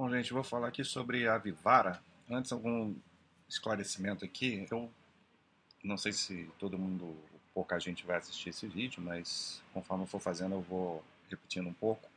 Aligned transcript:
Bom, 0.00 0.08
gente, 0.08 0.32
vou 0.32 0.42
falar 0.42 0.68
aqui 0.68 0.82
sobre 0.82 1.28
a 1.28 1.36
Vivara. 1.36 2.00
Antes, 2.30 2.50
algum 2.52 2.94
esclarecimento 3.46 4.24
aqui. 4.24 4.66
Eu 4.70 4.90
não 5.84 5.98
sei 5.98 6.10
se 6.10 6.50
todo 6.58 6.78
mundo, 6.78 7.14
pouca 7.52 7.78
gente 7.78 8.06
vai 8.06 8.16
assistir 8.16 8.48
esse 8.48 8.66
vídeo, 8.66 9.02
mas 9.02 9.62
conforme 9.74 10.04
eu 10.04 10.06
for 10.06 10.18
fazendo, 10.18 10.54
eu 10.54 10.62
vou 10.62 11.04
repetindo 11.28 11.68
um 11.68 11.74
pouco. 11.74 12.08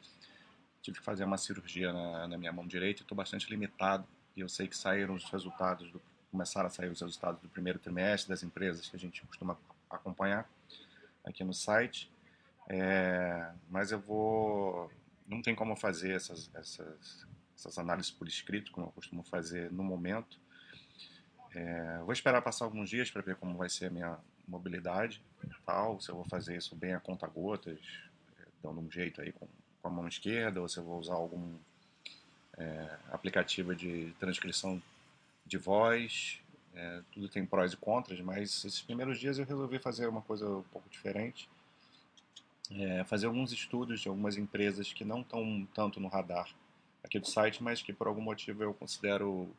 Tive 0.82 1.00
que 1.00 1.04
fazer 1.04 1.26
uma 1.26 1.38
cirurgia 1.38 1.92
na, 1.92 2.26
na 2.30 2.38
minha 2.38 2.54
mão 2.54 2.66
direita 2.66 3.02
e 3.02 3.04
estou 3.04 3.18
bastante 3.18 3.50
limitado. 3.50 4.08
E 4.34 4.40
eu 4.40 4.48
sei 4.48 4.66
que 4.70 4.78
saíram 4.78 5.14
os 5.14 5.26
resultados, 5.26 5.92
do, 5.92 6.02
começaram 6.32 6.68
a 6.68 6.70
sair 6.70 6.88
os 6.88 7.02
resultados 7.02 7.42
do 7.42 7.50
primeiro 7.50 7.80
trimestre 7.80 8.30
das 8.30 8.44
empresas 8.44 8.88
que 8.88 8.96
a 8.96 9.00
gente 9.00 9.26
costuma 9.26 9.58
acompanhar 9.90 10.50
aqui 11.26 11.44
no 11.44 11.54
site. 11.54 12.10
É, 12.70 13.52
mas 13.70 13.92
eu 13.92 14.00
vou. 14.00 14.90
Não 15.28 15.42
tem 15.42 15.54
como 15.54 15.76
fazer 15.76 16.14
essas, 16.14 16.50
essas 16.56 17.28
essas 17.56 17.78
análises 17.78 18.12
por 18.12 18.28
escrito, 18.28 18.72
como 18.72 18.88
eu 18.88 18.92
costumo 18.92 19.24
fazer 19.24 19.72
no 19.72 19.84
momento. 19.84 20.38
É, 21.54 22.00
vou 22.00 22.14
esperar 22.14 22.42
passar 22.42 22.66
alguns 22.66 22.90
dias 22.90 23.12
para 23.12 23.22
ver 23.22 23.36
como 23.36 23.58
vai 23.58 23.70
ser 23.70 23.86
a 23.86 23.90
minha 23.90 24.18
mobilidade, 24.48 25.22
tal, 25.66 26.00
se 26.02 26.10
eu 26.10 26.16
vou 26.16 26.26
fazer 26.26 26.58
isso 26.58 26.76
bem 26.76 26.94
a 26.94 27.00
conta 27.00 27.28
gotas, 27.28 27.80
é, 28.40 28.46
dando 28.62 28.82
um 28.82 28.92
jeito 28.92 29.22
aí 29.22 29.32
com, 29.32 29.48
com 29.82 29.88
a 29.88 29.92
mão 29.92 30.08
esquerda, 30.08 30.62
ou 30.62 30.68
se 30.68 30.78
eu 30.78 30.84
vou 30.84 31.00
usar 31.00 31.14
algum 31.14 31.56
é, 32.58 32.98
aplicativo 33.12 33.76
de 33.76 34.14
transcrição 34.20 34.82
de 35.46 35.58
voz. 35.58 36.40
É, 36.76 37.02
tudo 37.12 37.30
tem 37.30 37.46
prós 37.46 37.74
e 37.74 37.78
contras, 37.78 38.20
mas 38.22 38.66
esses 38.66 38.82
primeiros 38.82 39.20
dias 39.20 39.38
eu 39.38 39.46
resolvi 39.46 39.78
fazer 39.78 40.08
uma 40.08 40.22
coisa 40.22 40.48
um 40.50 40.64
pouco 40.64 40.90
diferente. 40.90 41.48
É, 42.72 43.04
fazer 43.04 43.28
alguns 43.28 43.52
estudos 43.52 44.02
de 44.02 44.08
algumas 44.08 44.38
empresas 44.38 44.92
que 44.92 45.06
não 45.06 45.22
estão 45.22 45.68
tanto 45.76 46.00
no 46.00 46.08
radar 46.08 46.50
aqui 47.04 47.20
do 47.20 47.28
site, 47.28 47.62
mas 47.62 47.82
que 47.82 47.94
por 47.94 48.08
algum 48.08 48.22
motivo 48.22 48.64
eu 48.64 48.74
considero 48.74 49.54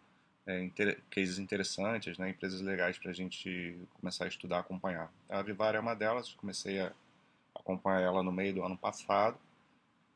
é, 0.46 0.62
inter 0.62 1.00
cases 1.10 1.38
interessantes, 1.38 2.18
né, 2.18 2.30
empresas 2.30 2.60
legais 2.60 2.98
para 2.98 3.10
a 3.10 3.14
gente 3.14 3.78
começar 4.00 4.24
a 4.24 4.28
estudar, 4.28 4.60
acompanhar. 4.60 5.12
A 5.28 5.42
Vivar 5.42 5.74
é 5.74 5.80
uma 5.80 5.94
delas, 5.94 6.32
comecei 6.34 6.80
a 6.80 6.92
acompanhar 7.54 8.02
ela 8.02 8.22
no 8.22 8.32
meio 8.32 8.54
do 8.54 8.64
ano 8.64 8.76
passado. 8.76 9.38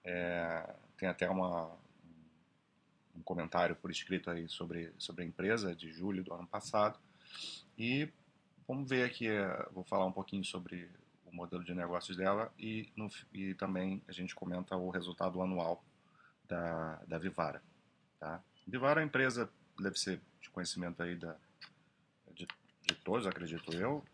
É, 0.05 0.69
tem 0.97 1.08
até 1.08 1.28
uma, 1.28 1.70
um 3.17 3.22
comentário 3.22 3.77
por 3.77 3.91
escrito 3.91 4.30
aí 4.30 4.48
sobre, 4.48 4.92
sobre 4.98 5.22
a 5.22 5.27
empresa 5.27 5.74
de 5.74 5.92
julho 5.92 6.24
do 6.24 6.33
ano 6.34 6.47
passado. 6.47 6.98
E 7.78 8.08
vamos 8.67 8.89
ver 8.89 9.05
aqui, 9.05 9.28
é, 9.28 9.67
vou 9.72 9.84
falar 9.84 10.06
um 10.06 10.12
pouquinho 10.12 10.45
sobre 10.45 10.89
o 11.27 11.34
modelo 11.34 11.62
de 11.62 11.74
negócios 11.74 12.17
dela 12.17 12.52
e, 12.58 12.89
no, 12.97 13.08
e 13.33 13.55
também 13.55 14.02
a 14.08 14.12
gente 14.12 14.34
comenta 14.34 14.77
o 14.77 14.91
resultado 14.91 15.41
anual 15.42 15.83
da, 16.48 17.00
da 17.06 17.18
Vivara. 17.18 17.62
Tá? 18.18 18.42
Vivara 18.66 19.00
é 19.00 19.02
uma 19.02 19.06
empresa, 19.06 19.48
deve 19.78 19.98
ser 19.98 20.20
de 20.41 20.50
conhecimento 20.50 21.02
aí 21.02 21.14
da, 21.14 21.36
de, 22.34 22.46
de 22.82 22.94
todos, 23.05 23.27
acredito 23.27 23.72
eu. 23.74 24.05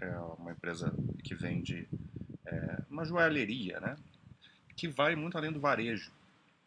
É 0.00 0.16
uma 0.38 0.52
empresa 0.52 0.94
que 1.22 1.34
vende 1.34 1.88
é, 2.46 2.82
uma 2.90 3.04
joalheria, 3.04 3.80
né? 3.80 3.96
que 4.76 4.88
vai 4.88 5.14
muito 5.14 5.36
além 5.36 5.52
do 5.52 5.60
varejo. 5.60 6.12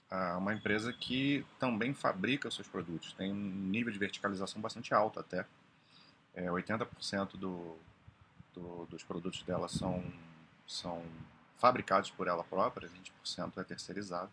É 0.10 0.34
uma 0.34 0.54
empresa 0.54 0.94
que 0.94 1.46
também 1.60 1.94
fabrica 1.94 2.50
seus 2.50 2.68
produtos, 2.68 3.14
tem 3.14 3.32
um 3.32 3.36
nível 3.36 3.92
de 3.92 4.00
verticalização 4.00 4.62
bastante 4.62 4.94
alto 4.94 5.20
até. 5.20 5.46
É, 6.34 6.46
80% 6.46 7.36
do, 7.36 7.78
do, 8.54 8.86
dos 8.86 9.04
produtos 9.04 9.44
dela 9.44 9.68
são, 9.68 10.04
são 10.66 11.04
fabricados 11.58 12.10
por 12.12 12.28
ela 12.28 12.44
própria, 12.44 12.88
20% 12.88 13.58
é 13.58 13.64
terceirizado. 13.64 14.32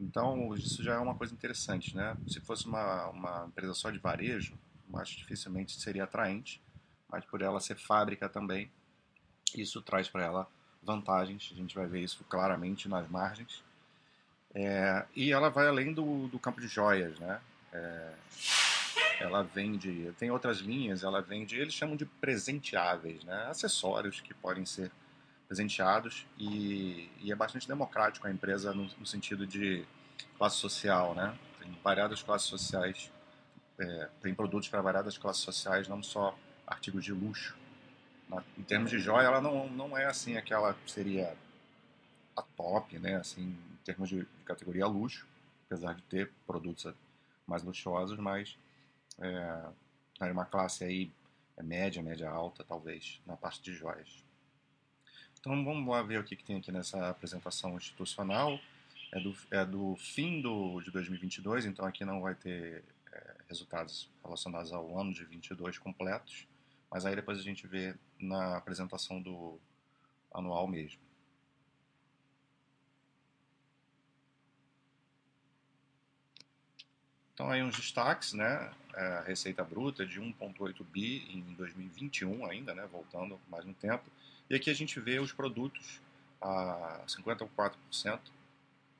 Então, 0.00 0.54
isso 0.54 0.82
já 0.82 0.94
é 0.94 0.98
uma 0.98 1.14
coisa 1.14 1.32
interessante, 1.32 1.96
né? 1.96 2.16
Se 2.28 2.40
fosse 2.40 2.66
uma, 2.66 3.08
uma 3.08 3.46
empresa 3.48 3.74
só 3.74 3.90
de 3.90 3.98
varejo, 3.98 4.54
acho 4.94 5.14
que 5.14 5.22
dificilmente 5.22 5.80
seria 5.80 6.04
atraente, 6.04 6.62
mas 7.08 7.24
por 7.24 7.42
ela 7.42 7.60
ser 7.60 7.76
fábrica 7.76 8.28
também, 8.28 8.70
isso 9.56 9.80
traz 9.80 10.08
para 10.08 10.24
ela 10.24 10.48
vantagens, 10.82 11.50
a 11.52 11.56
gente 11.56 11.74
vai 11.74 11.86
ver 11.86 12.00
isso 12.00 12.24
claramente 12.24 12.88
nas 12.88 13.08
margens. 13.08 13.62
É, 14.54 15.04
e 15.16 15.32
ela 15.32 15.48
vai 15.48 15.66
além 15.66 15.92
do, 15.92 16.28
do 16.28 16.38
campo 16.38 16.60
de 16.60 16.68
joias, 16.68 17.18
né? 17.18 17.40
É, 17.72 18.12
ela 19.20 19.42
vende, 19.42 20.12
tem 20.18 20.30
outras 20.30 20.58
linhas, 20.58 21.02
ela 21.02 21.20
vende, 21.20 21.58
eles 21.58 21.74
chamam 21.74 21.96
de 21.96 22.04
presenteáveis, 22.04 23.24
né? 23.24 23.46
Acessórios 23.48 24.20
que 24.20 24.34
podem 24.34 24.64
ser 24.64 24.90
presenteados 25.54 26.26
e, 26.36 27.08
e 27.20 27.30
é 27.30 27.34
bastante 27.36 27.68
democrático 27.68 28.26
a 28.26 28.30
empresa 28.30 28.74
no, 28.74 28.90
no, 28.98 29.06
sentido 29.06 29.46
de 29.46 29.84
classe 30.36 30.56
social, 30.56 31.14
né? 31.14 31.38
Tem 31.60 31.70
variadas 31.82 32.22
classes 32.24 32.48
sociais, 32.48 33.12
é, 33.78 34.08
tem 34.20 34.34
produtos 34.34 34.68
para 34.68 34.82
variadas 34.82 35.16
classes 35.16 35.42
sociais, 35.42 35.86
não 35.86 36.02
só 36.02 36.36
artigos 36.66 37.04
de 37.04 37.12
luxo. 37.12 37.56
Em 38.58 38.62
termos 38.62 38.90
de 38.90 38.98
joia, 38.98 39.26
ela 39.26 39.40
não, 39.40 39.68
não 39.68 39.96
é 39.96 40.06
assim 40.06 40.36
aquela 40.36 40.76
seria 40.88 41.36
a 42.36 42.42
top, 42.42 42.98
né? 42.98 43.14
Assim, 43.14 43.42
em 43.42 43.84
termos 43.84 44.08
de, 44.08 44.22
de 44.22 44.44
categoria 44.44 44.88
luxo, 44.88 45.24
apesar 45.66 45.94
de 45.94 46.02
ter 46.02 46.32
produtos 46.44 46.92
mais 47.46 47.62
luxuosos, 47.62 48.18
mas 48.18 48.58
é, 49.20 49.62
é 50.20 50.32
uma 50.32 50.46
classe 50.46 50.82
aí 50.82 51.12
é 51.56 51.62
média, 51.62 52.02
média 52.02 52.28
alta, 52.28 52.64
talvez, 52.64 53.20
na 53.24 53.36
parte 53.36 53.62
de 53.62 53.72
joias. 53.72 54.24
Então 55.44 55.62
vamos 55.62 55.86
lá 55.86 56.00
ver 56.00 56.18
o 56.18 56.24
que, 56.24 56.36
que 56.36 56.42
tem 56.42 56.56
aqui 56.56 56.72
nessa 56.72 57.10
apresentação 57.10 57.76
institucional. 57.76 58.58
É 59.12 59.20
do, 59.20 59.36
é 59.50 59.62
do 59.62 59.94
fim 59.96 60.40
do, 60.40 60.80
de 60.80 60.90
2022, 60.90 61.66
então 61.66 61.84
aqui 61.84 62.02
não 62.02 62.22
vai 62.22 62.34
ter 62.34 62.82
é, 63.12 63.34
resultados 63.46 64.08
relacionados 64.24 64.72
ao 64.72 64.98
ano 64.98 65.12
de 65.12 65.22
22 65.22 65.76
completos, 65.76 66.48
mas 66.90 67.04
aí 67.04 67.14
depois 67.14 67.38
a 67.38 67.42
gente 67.42 67.66
vê 67.66 67.94
na 68.18 68.56
apresentação 68.56 69.20
do 69.20 69.60
anual 70.32 70.66
mesmo. 70.66 70.98
Então 77.34 77.50
aí 77.50 77.62
uns 77.62 77.76
destaques, 77.76 78.32
né? 78.32 78.72
É, 78.94 79.06
a 79.18 79.20
receita 79.20 79.62
bruta 79.62 80.06
de 80.06 80.18
1.8 80.22 80.82
bi 80.84 81.26
em 81.30 81.42
2021 81.52 82.46
ainda, 82.46 82.74
né? 82.74 82.88
Voltando 82.90 83.38
mais 83.50 83.66
um 83.66 83.74
tempo. 83.74 84.10
E 84.48 84.54
aqui 84.54 84.70
a 84.70 84.74
gente 84.74 85.00
vê 85.00 85.18
os 85.18 85.32
produtos 85.32 86.00
a 86.40 87.02
54%, 87.06 88.20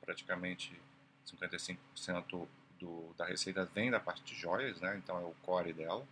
praticamente 0.01 0.79
55% 1.25 2.47
do, 2.79 3.13
da 3.17 3.25
receita 3.25 3.65
vem 3.73 3.91
da 3.91 3.99
parte 3.99 4.23
de 4.23 4.35
joias, 4.35 4.79
né? 4.81 4.99
então 5.03 5.17
é 5.17 5.23
o 5.23 5.35
core 5.43 5.73
dela. 5.73 6.05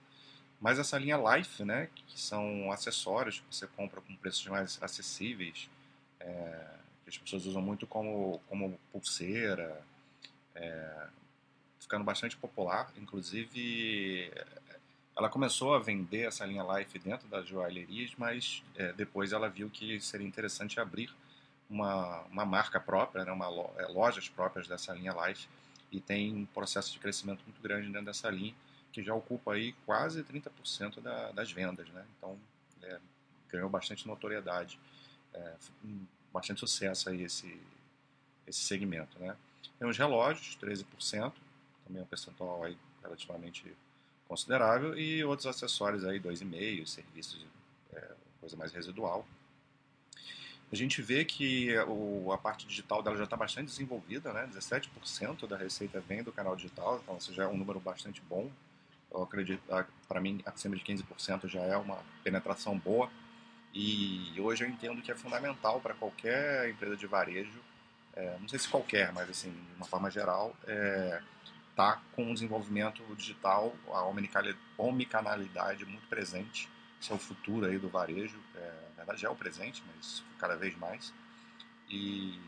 Mas 0.61 0.79
essa 0.79 0.97
linha 0.97 1.17
Life, 1.17 1.63
né, 1.65 1.89
que 2.07 2.19
são 2.19 2.71
acessórios 2.71 3.39
que 3.39 3.55
você 3.55 3.67
compra 3.67 3.99
com 3.99 4.15
preços 4.15 4.45
mais 4.47 4.81
acessíveis, 4.81 5.69
é, 6.21 6.75
que 7.03 7.09
as 7.09 7.17
pessoas 7.17 7.45
usam 7.45 7.61
muito 7.61 7.85
como, 7.85 8.41
como 8.47 8.79
pulseira, 8.91 9.83
é, 10.55 11.07
ficando 11.79 12.05
bastante 12.05 12.37
popular. 12.37 12.93
Inclusive, 12.95 14.31
ela 15.15 15.29
começou 15.29 15.75
a 15.75 15.79
vender 15.79 16.27
essa 16.27 16.45
linha 16.45 16.63
Life 16.63 16.97
dentro 16.99 17.27
das 17.27 17.47
joalherias, 17.47 18.11
mas 18.17 18.63
é, 18.75 18.91
depois 18.93 19.31
ela 19.31 19.49
viu 19.49 19.69
que 19.69 19.99
seria 19.99 20.27
interessante 20.27 20.79
abrir 20.79 21.13
uma, 21.69 22.21
uma 22.31 22.45
marca 22.45 22.79
própria, 22.79 23.23
né, 23.23 23.31
uma 23.31 23.45
é, 23.77 23.85
lojas 23.87 24.27
próprias 24.27 24.67
dessa 24.67 24.93
linha 24.93 25.13
Life 25.27 25.47
e 25.91 25.99
tem 25.99 26.35
um 26.35 26.45
processo 26.45 26.91
de 26.91 26.99
crescimento 26.99 27.43
muito 27.45 27.61
grande 27.61 27.87
dentro 27.87 28.05
dessa 28.05 28.29
linha 28.29 28.55
que 28.91 29.03
já 29.03 29.13
ocupa 29.13 29.53
aí 29.53 29.73
quase 29.85 30.23
30% 30.23 31.01
da, 31.01 31.31
das 31.31 31.51
vendas, 31.51 31.89
né? 31.89 32.05
Então 32.17 32.37
é, 32.83 32.99
ganhou 33.49 33.67
bastante 33.67 34.07
notoriedade, 34.07 34.79
é, 35.33 35.53
bastante 36.31 36.59
sucesso 36.59 37.09
aí 37.09 37.23
esse 37.23 37.59
esse 38.45 38.59
segmento, 38.59 39.17
né? 39.19 39.35
Tem 39.79 39.87
os 39.87 39.97
relógios, 39.97 40.57
13%, 40.61 41.31
também 41.85 42.01
é 42.01 42.03
um 42.03 42.05
percentual 42.05 42.63
aí 42.63 42.77
relativamente 43.01 43.75
considerável 44.27 44.97
e 44.97 45.23
outros 45.23 45.47
acessórios 45.47 46.05
aí 46.05 46.19
2,5, 46.19 46.87
serviços, 46.87 47.45
é, 47.93 48.11
coisa 48.39 48.55
mais 48.55 48.71
residual. 48.71 49.25
A 50.71 50.75
gente 50.75 51.03
vê 51.03 51.23
que 51.23 51.77
o, 51.87 52.31
a 52.31 52.37
parte 52.37 52.65
digital 52.65 53.03
dela 53.03 53.15
já 53.15 53.25
está 53.25 53.37
bastante 53.37 53.67
desenvolvida, 53.67 54.33
né? 54.33 54.49
17% 54.51 55.47
da 55.47 55.55
receita 55.55 55.99
vem 55.99 56.23
do 56.23 56.31
canal 56.31 56.55
digital, 56.55 56.99
então 57.03 57.15
isso 57.17 57.31
já 57.31 57.43
é 57.43 57.47
um 57.47 57.55
número 57.55 57.79
bastante 57.79 58.21
bom. 58.21 58.49
Eu 59.11 59.21
acredito, 59.21 59.61
para 60.07 60.19
mim, 60.19 60.41
acima 60.45 60.75
de 60.75 60.83
15% 60.83 61.47
já 61.47 61.61
é 61.61 61.77
uma 61.77 61.99
penetração 62.23 62.75
boa. 62.77 63.07
E 63.71 64.33
hoje 64.39 64.63
eu 64.63 64.67
entendo 64.67 65.01
que 65.01 65.11
é 65.11 65.15
fundamental 65.15 65.79
para 65.79 65.93
qualquer 65.93 66.69
empresa 66.69 66.97
de 66.97 67.05
varejo, 67.05 67.59
é, 68.15 68.37
não 68.39 68.47
sei 68.47 68.59
se 68.59 68.67
qualquer, 68.67 69.11
mas 69.11 69.29
assim, 69.29 69.51
de 69.51 69.75
uma 69.75 69.85
forma 69.85 70.09
geral, 70.09 70.55
é, 70.67 71.21
está 71.73 71.99
com 72.15 72.29
o 72.29 72.33
desenvolvimento 72.33 73.03
digital, 73.15 73.75
a 73.87 74.03
omnicanalidade 74.77 75.85
muito 75.85 76.07
presente. 76.07 76.69
Esse 77.01 77.11
é 77.11 77.15
o 77.15 77.19
futuro 77.19 77.65
aí 77.65 77.79
do 77.79 77.89
varejo. 77.89 78.39
É, 78.55 78.89
na 78.89 79.03
verdade, 79.03 79.25
é 79.25 79.29
o 79.29 79.35
presente, 79.35 79.83
mas 79.87 80.23
cada 80.37 80.55
vez 80.55 80.77
mais. 80.77 81.11
E, 81.89 82.39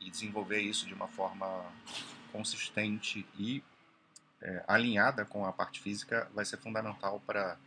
e 0.00 0.08
desenvolver 0.08 0.60
isso 0.60 0.86
de 0.86 0.94
uma 0.94 1.08
forma 1.08 1.64
consistente 2.32 3.26
e 3.36 3.62
é, 4.40 4.64
alinhada 4.66 5.24
com 5.24 5.44
a 5.44 5.52
parte 5.52 5.80
física 5.80 6.30
vai 6.32 6.44
ser 6.44 6.56
fundamental 6.58 7.20
para 7.26 7.58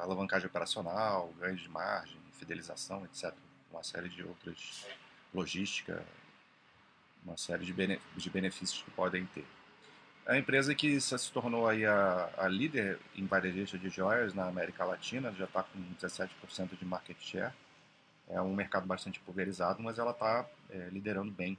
alavancagem 0.00 0.46
operacional, 0.46 1.32
ganho 1.38 1.56
de 1.56 1.68
margem, 1.68 2.18
fidelização, 2.32 3.04
etc. 3.06 3.34
Uma 3.70 3.82
série 3.82 4.08
de 4.08 4.22
outras 4.22 4.86
logística, 5.32 6.04
uma 7.24 7.36
série 7.36 7.64
de 7.64 8.30
benefícios 8.30 8.82
que 8.82 8.90
podem 8.90 9.24
ter. 9.26 9.46
A 10.28 10.36
empresa 10.36 10.74
que 10.74 11.00
se 11.00 11.32
tornou 11.32 11.66
aí 11.66 11.86
a, 11.86 12.30
a 12.36 12.46
líder 12.48 13.00
em 13.16 13.24
varejo 13.24 13.78
de 13.78 13.88
joias 13.88 14.34
na 14.34 14.46
América 14.46 14.84
Latina, 14.84 15.32
já 15.32 15.46
está 15.46 15.62
com 15.62 15.78
17% 15.94 16.78
de 16.78 16.84
market 16.84 17.16
share. 17.18 17.54
É 18.28 18.38
um 18.38 18.54
mercado 18.54 18.86
bastante 18.86 19.18
pulverizado, 19.20 19.82
mas 19.82 19.98
ela 19.98 20.10
está 20.10 20.46
é, 20.68 20.90
liderando 20.90 21.32
bem 21.32 21.56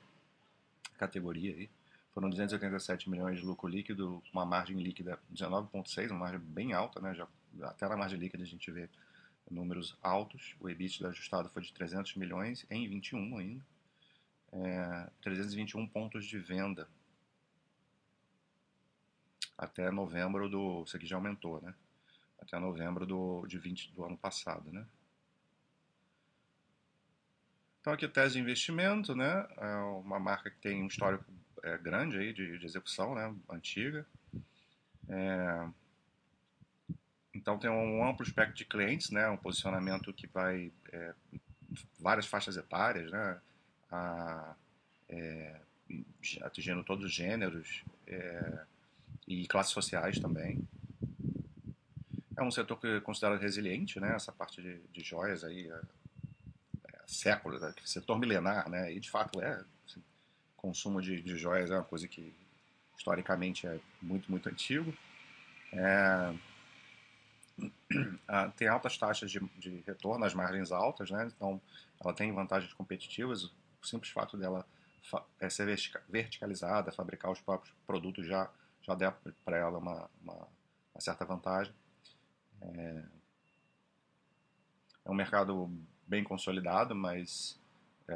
a 0.94 1.00
categoria. 1.00 1.56
Aí. 1.56 1.68
Foram 2.14 2.30
287 2.30 3.10
milhões 3.10 3.40
de 3.40 3.44
lucro 3.44 3.68
líquido, 3.68 4.22
uma 4.32 4.46
margem 4.46 4.78
líquida 4.78 5.18
19,6, 5.34 6.12
uma 6.12 6.20
margem 6.20 6.40
bem 6.40 6.72
alta, 6.72 7.02
né? 7.02 7.16
Já, 7.16 7.28
até 7.64 7.90
na 7.90 7.98
margem 7.98 8.20
líquida 8.20 8.44
a 8.44 8.46
gente 8.46 8.70
vê 8.70 8.88
números 9.50 9.98
altos. 10.00 10.56
O 10.60 10.70
EBIT 10.70 11.04
ajustado 11.08 11.50
foi 11.50 11.64
de 11.64 11.74
300 11.74 12.14
milhões 12.18 12.68
em 12.70 12.88
21 12.88 13.36
ainda. 13.36 13.66
É, 14.54 15.10
321 15.24 15.88
pontos 15.88 16.24
de 16.24 16.38
venda 16.38 16.88
até 19.60 19.92
novembro 19.92 20.50
do. 20.50 20.84
Isso 20.86 20.96
aqui 20.96 21.06
já 21.06 21.18
aumentou, 21.18 21.62
né? 21.62 21.76
Até 22.42 22.58
novembro 22.58 23.06
do, 23.06 23.46
de 23.46 23.60
20, 23.60 23.92
do 23.92 24.06
ano 24.06 24.18
passado, 24.18 24.72
né? 24.72 24.86
Então 27.82 27.92
aqui 27.92 28.08
tese 28.08 28.36
de 28.36 28.40
investimento, 28.40 29.14
né? 29.14 29.46
É 29.58 29.76
uma 29.76 30.18
marca 30.18 30.50
que 30.50 30.58
tem 30.58 30.82
um 30.82 30.88
histórico 30.88 31.26
é, 31.62 31.78
grande 31.78 32.18
aí 32.18 32.34
de, 32.34 32.58
de, 32.58 32.66
execução, 32.66 33.14
né? 33.14 33.36
Antiga. 33.50 34.06
É, 35.10 35.68
então 37.34 37.60
tem 37.60 37.70
um 37.70 38.08
amplo 38.08 38.26
espectro 38.26 38.56
de 38.56 38.66
clientes, 38.66 39.10
né? 39.10 39.30
Um 39.30 39.38
posicionamento 39.38 40.14
que 40.14 40.28
vai 40.28 40.72
é, 40.94 41.14
várias 42.00 42.26
faixas 42.26 42.56
etárias, 42.56 43.12
né? 43.12 43.42
A, 43.92 44.56
é, 45.10 45.60
atingindo 46.44 46.84
todos 46.86 47.04
os 47.04 47.14
gêneros. 47.14 47.84
E 49.30 49.48
classes 49.48 49.72
sociais 49.72 50.18
também. 50.18 50.68
É 52.36 52.42
um 52.42 52.50
setor 52.50 52.80
que 52.80 52.88
é 52.88 53.00
considerado 53.00 53.40
resiliente, 53.40 54.00
né? 54.00 54.16
Essa 54.16 54.32
parte 54.32 54.60
de, 54.60 54.80
de 54.92 55.04
joias 55.04 55.44
aí, 55.44 55.70
é, 55.70 55.82
é, 56.88 57.00
séculos, 57.06 57.62
é, 57.62 57.72
setor 57.86 58.18
milenar, 58.18 58.68
né? 58.68 58.92
E 58.92 59.00
de 59.00 59.08
fato 59.08 59.40
é. 59.40 59.64
Assim, 59.86 60.02
consumo 60.58 61.00
de, 61.00 61.22
de 61.22 61.38
joias 61.38 61.70
é 61.70 61.76
uma 61.76 61.84
coisa 61.84 62.08
que 62.08 62.34
historicamente 62.98 63.68
é 63.68 63.80
muito, 64.02 64.32
muito 64.32 64.50
antigo. 64.50 64.92
É, 65.74 66.34
tem 68.58 68.68
altas 68.68 68.98
taxas 68.98 69.30
de, 69.30 69.40
de, 69.60 69.84
retorno, 69.86 70.26
as 70.26 70.34
margens 70.34 70.72
altas, 70.72 71.12
né? 71.12 71.32
Então, 71.36 71.62
ela 72.04 72.16
tem 72.16 72.34
vantagens 72.34 72.74
competitivas. 72.74 73.44
O 73.44 73.86
simples 73.86 74.12
fato 74.12 74.36
dela 74.36 74.66
é 75.40 75.50
ser 75.52 75.68
verticalizada, 76.10 76.92
fabricar 76.92 77.32
os 77.32 77.40
próprios 77.40 77.76
produtos 77.86 78.26
já 78.26 78.50
já 78.82 78.96
der 78.96 79.14
para 79.44 79.58
ela 79.58 79.78
uma, 79.78 80.10
uma, 80.22 80.48
uma, 80.94 81.02
certa 81.02 81.26
vantagem. 81.26 81.74
É, 82.62 83.04
é, 85.06 85.12
um 85.12 85.14
mercado 85.14 85.72
bem 86.08 86.24
consolidado, 86.24 86.96
mas 86.96 87.60
é, 88.08 88.16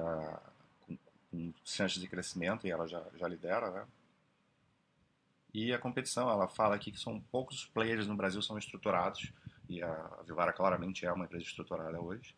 com, 0.82 0.98
com 1.32 1.54
chances 1.64 2.02
de 2.02 2.08
crescimento 2.08 2.68
e 2.68 2.72
ela 2.72 2.88
já, 2.88 3.04
já 3.16 3.28
lidera, 3.28 3.72
né? 3.72 3.88
E 5.54 5.72
a 5.72 5.78
competição, 5.78 6.30
ela 6.30 6.48
fala 6.48 6.76
aqui 6.76 6.92
que 6.92 7.00
são 7.00 7.22
poucos 7.32 7.66
players 7.66 8.08
no 8.08 8.16
Brasil 8.16 8.42
são 8.42 8.58
estruturados 8.58 9.32
e 9.70 9.84
a 9.84 9.94
Vivara 10.26 10.52
claramente 10.52 11.06
é 11.06 11.12
uma 11.12 11.26
empresa 11.26 11.46
estruturada 11.46 12.02
hoje. 12.02 12.36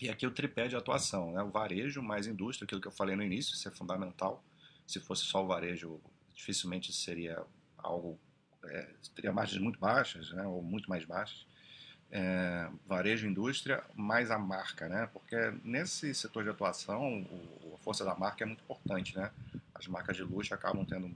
E 0.00 0.10
aqui 0.10 0.26
o 0.26 0.30
tripé 0.30 0.68
de 0.68 0.76
atuação, 0.76 1.32
né? 1.32 1.42
o 1.42 1.50
varejo 1.50 2.02
mais 2.02 2.26
indústria, 2.26 2.66
aquilo 2.66 2.80
que 2.80 2.88
eu 2.88 2.92
falei 2.92 3.16
no 3.16 3.22
início, 3.22 3.54
isso 3.54 3.66
é 3.66 3.70
fundamental. 3.70 4.44
Se 4.86 5.00
fosse 5.00 5.22
só 5.22 5.42
o 5.42 5.46
varejo, 5.46 5.98
dificilmente 6.36 6.92
seria 6.92 7.42
algo 7.78 8.18
é, 8.64 8.88
teria 9.14 9.32
margens 9.32 9.60
muito 9.60 9.78
baixas, 9.78 10.30
né, 10.32 10.46
ou 10.46 10.62
muito 10.62 10.88
mais 10.88 11.04
baixas. 11.04 11.46
É, 12.10 12.68
varejo, 12.86 13.26
indústria, 13.26 13.82
mais 13.94 14.30
a 14.30 14.38
marca, 14.38 14.88
né? 14.88 15.08
Porque 15.12 15.36
nesse 15.64 16.14
setor 16.14 16.44
de 16.44 16.50
atuação, 16.50 17.22
o, 17.22 17.74
a 17.74 17.78
força 17.78 18.04
da 18.04 18.14
marca 18.14 18.44
é 18.44 18.46
muito 18.46 18.62
importante, 18.62 19.16
né? 19.16 19.30
As 19.74 19.88
marcas 19.88 20.16
de 20.16 20.22
luxo 20.22 20.54
acabam 20.54 20.84
tendo 20.84 21.12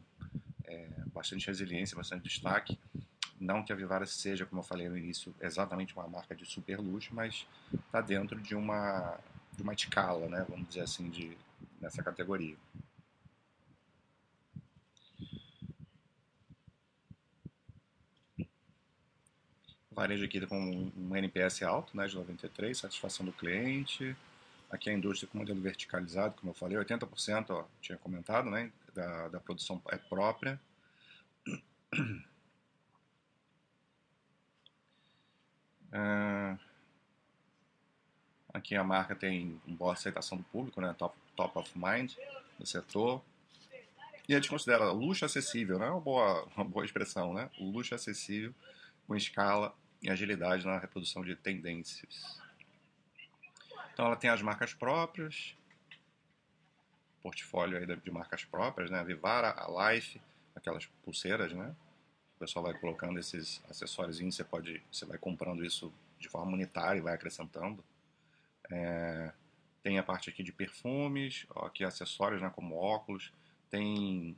é, 0.64 0.88
bastante 1.14 1.46
resiliência, 1.46 1.96
bastante 1.96 2.24
destaque. 2.24 2.76
Não 3.38 3.62
que 3.62 3.72
a 3.72 3.76
Vivara 3.76 4.04
seja, 4.04 4.44
como 4.44 4.60
eu 4.60 4.64
falei 4.64 4.88
no 4.88 4.98
início, 4.98 5.32
exatamente 5.40 5.94
uma 5.94 6.08
marca 6.08 6.34
de 6.34 6.44
super 6.44 6.78
luxo, 6.80 7.14
mas 7.14 7.46
está 7.72 8.00
dentro 8.00 8.40
de 8.40 8.54
uma 8.56 9.16
de 9.56 9.62
uma 9.62 9.74
escala, 9.74 10.28
né? 10.28 10.44
Vamos 10.48 10.68
dizer 10.68 10.82
assim, 10.82 11.08
de 11.08 11.36
nessa 11.80 12.02
categoria. 12.02 12.56
Varejo 20.00 20.24
aqui 20.24 20.46
com 20.46 20.90
um 20.96 21.14
NPS 21.14 21.62
alto, 21.62 21.94
né, 21.94 22.06
de 22.06 22.16
93, 22.16 22.76
satisfação 22.76 23.26
do 23.26 23.32
cliente. 23.32 24.16
Aqui 24.70 24.88
a 24.88 24.94
indústria 24.94 25.28
com 25.30 25.36
modelo 25.36 25.60
verticalizado, 25.60 26.34
como 26.36 26.50
eu 26.50 26.54
falei, 26.54 26.78
80%, 26.78 27.50
ó, 27.50 27.66
tinha 27.82 27.98
comentado, 27.98 28.48
né, 28.48 28.72
da, 28.94 29.28
da 29.28 29.40
produção 29.40 29.82
é 29.90 29.98
própria. 29.98 30.58
Uh, 35.92 36.58
aqui 38.54 38.74
a 38.76 38.84
marca 38.84 39.14
tem 39.14 39.60
boa 39.66 39.92
aceitação 39.92 40.38
do 40.38 40.44
público, 40.44 40.80
né, 40.80 40.94
top, 40.96 41.14
top 41.36 41.58
of 41.58 41.70
mind 41.76 42.14
no 42.58 42.64
setor. 42.64 43.22
E 44.26 44.32
a 44.32 44.36
gente 44.38 44.48
considera 44.48 44.90
luxo 44.92 45.26
acessível, 45.26 45.78
né, 45.78 45.90
uma 45.90 46.00
boa, 46.00 46.48
uma 46.56 46.64
boa 46.64 46.86
expressão, 46.86 47.34
né, 47.34 47.50
luxo 47.58 47.94
acessível 47.94 48.54
com 49.06 49.14
escala 49.16 49.74
e 50.02 50.10
agilidade 50.10 50.64
na 50.66 50.78
reprodução 50.78 51.22
de 51.22 51.36
tendências. 51.36 52.40
Então 53.92 54.06
ela 54.06 54.16
tem 54.16 54.30
as 54.30 54.40
marcas 54.40 54.72
próprias, 54.72 55.56
portfólio 57.22 57.78
aí 57.78 57.86
de 57.86 58.10
marcas 58.10 58.44
próprias, 58.44 58.90
né? 58.90 58.98
A 58.98 59.04
Vivara, 59.04 59.50
a 59.50 59.92
Life, 59.92 60.20
aquelas 60.54 60.86
pulseiras, 61.04 61.52
né? 61.52 61.74
O 62.36 62.38
pessoal 62.40 62.64
vai 62.64 62.74
colocando 62.74 63.18
esses 63.18 63.62
acessórios, 63.68 64.18
você 64.18 64.42
pode, 64.42 64.82
você 64.90 65.04
vai 65.04 65.18
comprando 65.18 65.64
isso 65.64 65.92
de 66.18 66.28
forma 66.28 66.52
unitária 66.52 66.98
e 66.98 67.02
vai 67.02 67.14
acrescentando. 67.14 67.84
É, 68.70 69.32
tem 69.82 69.98
a 69.98 70.02
parte 70.02 70.30
aqui 70.30 70.42
de 70.42 70.52
perfumes, 70.52 71.46
ó, 71.50 71.66
aqui 71.66 71.84
acessórios, 71.84 72.40
né? 72.40 72.50
Como 72.54 72.76
óculos. 72.76 73.32
Tem, 73.68 74.36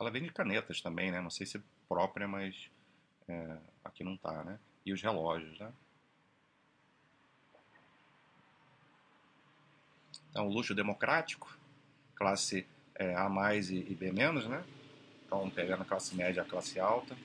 ela 0.00 0.10
vende 0.10 0.32
canetas 0.32 0.80
também, 0.80 1.10
né? 1.10 1.20
Não 1.20 1.30
sei 1.30 1.46
se 1.46 1.58
é 1.58 1.62
própria, 1.88 2.26
mas 2.26 2.70
é, 3.28 3.58
aqui 3.92 4.02
não 4.02 4.14
está, 4.14 4.42
né? 4.42 4.58
E 4.84 4.92
os 4.92 5.00
relógios, 5.00 5.58
né? 5.58 5.72
Então, 10.30 10.48
luxo 10.48 10.74
democrático, 10.74 11.56
classe 12.14 12.66
é, 12.94 13.14
A 13.14 13.28
mais 13.28 13.70
e, 13.70 13.76
e 13.76 13.94
B 13.94 14.10
menos, 14.10 14.46
né? 14.46 14.64
Então, 15.26 15.48
pegando 15.50 15.82
a 15.82 15.84
classe 15.84 16.14
média 16.14 16.42
a 16.42 16.46
classe 16.46 16.80
alta. 16.80 17.16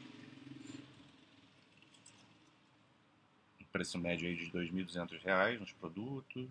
Preço 3.72 4.00
médio 4.00 4.28
aí 4.28 4.36
de 4.36 4.46
R$ 4.46 4.52
2.200 4.52 5.60
nos 5.60 5.72
produtos. 5.72 6.50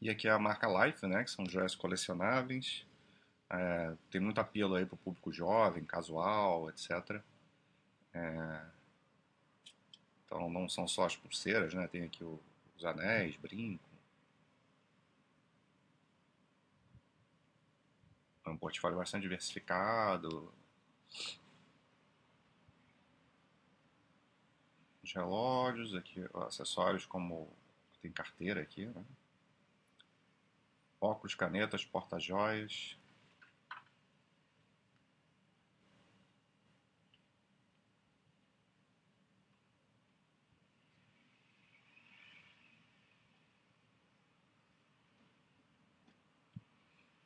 E 0.00 0.10
aqui 0.10 0.28
é 0.28 0.30
a 0.30 0.38
marca 0.38 0.68
Life, 0.68 1.06
né? 1.06 1.24
Que 1.24 1.30
são 1.30 1.46
joias 1.46 1.74
colecionáveis. 1.74 2.84
É, 3.52 3.94
tem 4.10 4.20
muito 4.20 4.40
apelo 4.40 4.74
aí 4.74 4.86
para 4.86 4.94
o 4.94 4.98
público 4.98 5.30
jovem, 5.30 5.84
casual, 5.84 6.70
etc. 6.70 7.22
É, 8.14 8.66
então 10.24 10.48
não 10.48 10.68
são 10.68 10.88
só 10.88 11.04
as 11.04 11.16
pulseiras, 11.16 11.74
né? 11.74 11.86
Tem 11.86 12.02
aqui 12.04 12.24
os 12.24 12.84
anéis, 12.84 13.36
brinco. 13.36 13.84
É 18.46 18.50
um 18.50 18.56
portfólio 18.56 18.96
bastante 18.98 19.22
diversificado. 19.22 20.52
Os 25.02 25.12
relógios, 25.12 25.94
aqui 25.94 26.24
acessórios 26.46 27.04
como 27.04 27.48
tem 28.00 28.10
carteira 28.10 28.62
aqui, 28.62 28.86
né? 28.86 29.04
óculos, 31.02 31.34
canetas, 31.34 31.84
porta-joias, 31.84 32.96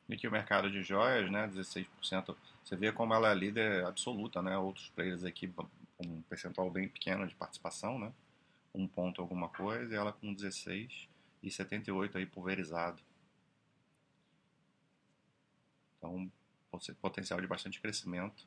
E 0.09 0.13
aqui 0.13 0.27
o 0.27 0.31
mercado 0.31 0.71
de 0.71 0.81
joias, 0.83 1.29
né, 1.29 1.47
16%. 1.47 2.35
Você 2.63 2.75
vê 2.75 2.91
como 2.91 3.13
ela 3.13 3.31
é 3.31 3.35
líder 3.35 3.85
absoluta, 3.85 4.41
né? 4.41 4.57
Outros 4.57 4.89
players 4.89 5.23
aqui 5.23 5.47
com 5.49 5.67
um 5.99 6.21
percentual 6.23 6.69
bem 6.71 6.87
pequeno 6.87 7.27
de 7.27 7.35
participação, 7.35 7.99
né? 7.99 8.13
Um 8.73 8.87
ponto 8.87 9.21
alguma 9.21 9.49
coisa, 9.49 9.93
e 9.93 9.97
ela 9.97 10.13
com 10.13 10.33
16 10.33 11.09
e 11.43 11.51
78 11.51 12.17
aí 12.17 12.25
pulverizado. 12.25 13.01
Então, 15.97 16.31
potencial 17.01 17.41
de 17.41 17.47
bastante 17.47 17.81
crescimento. 17.81 18.45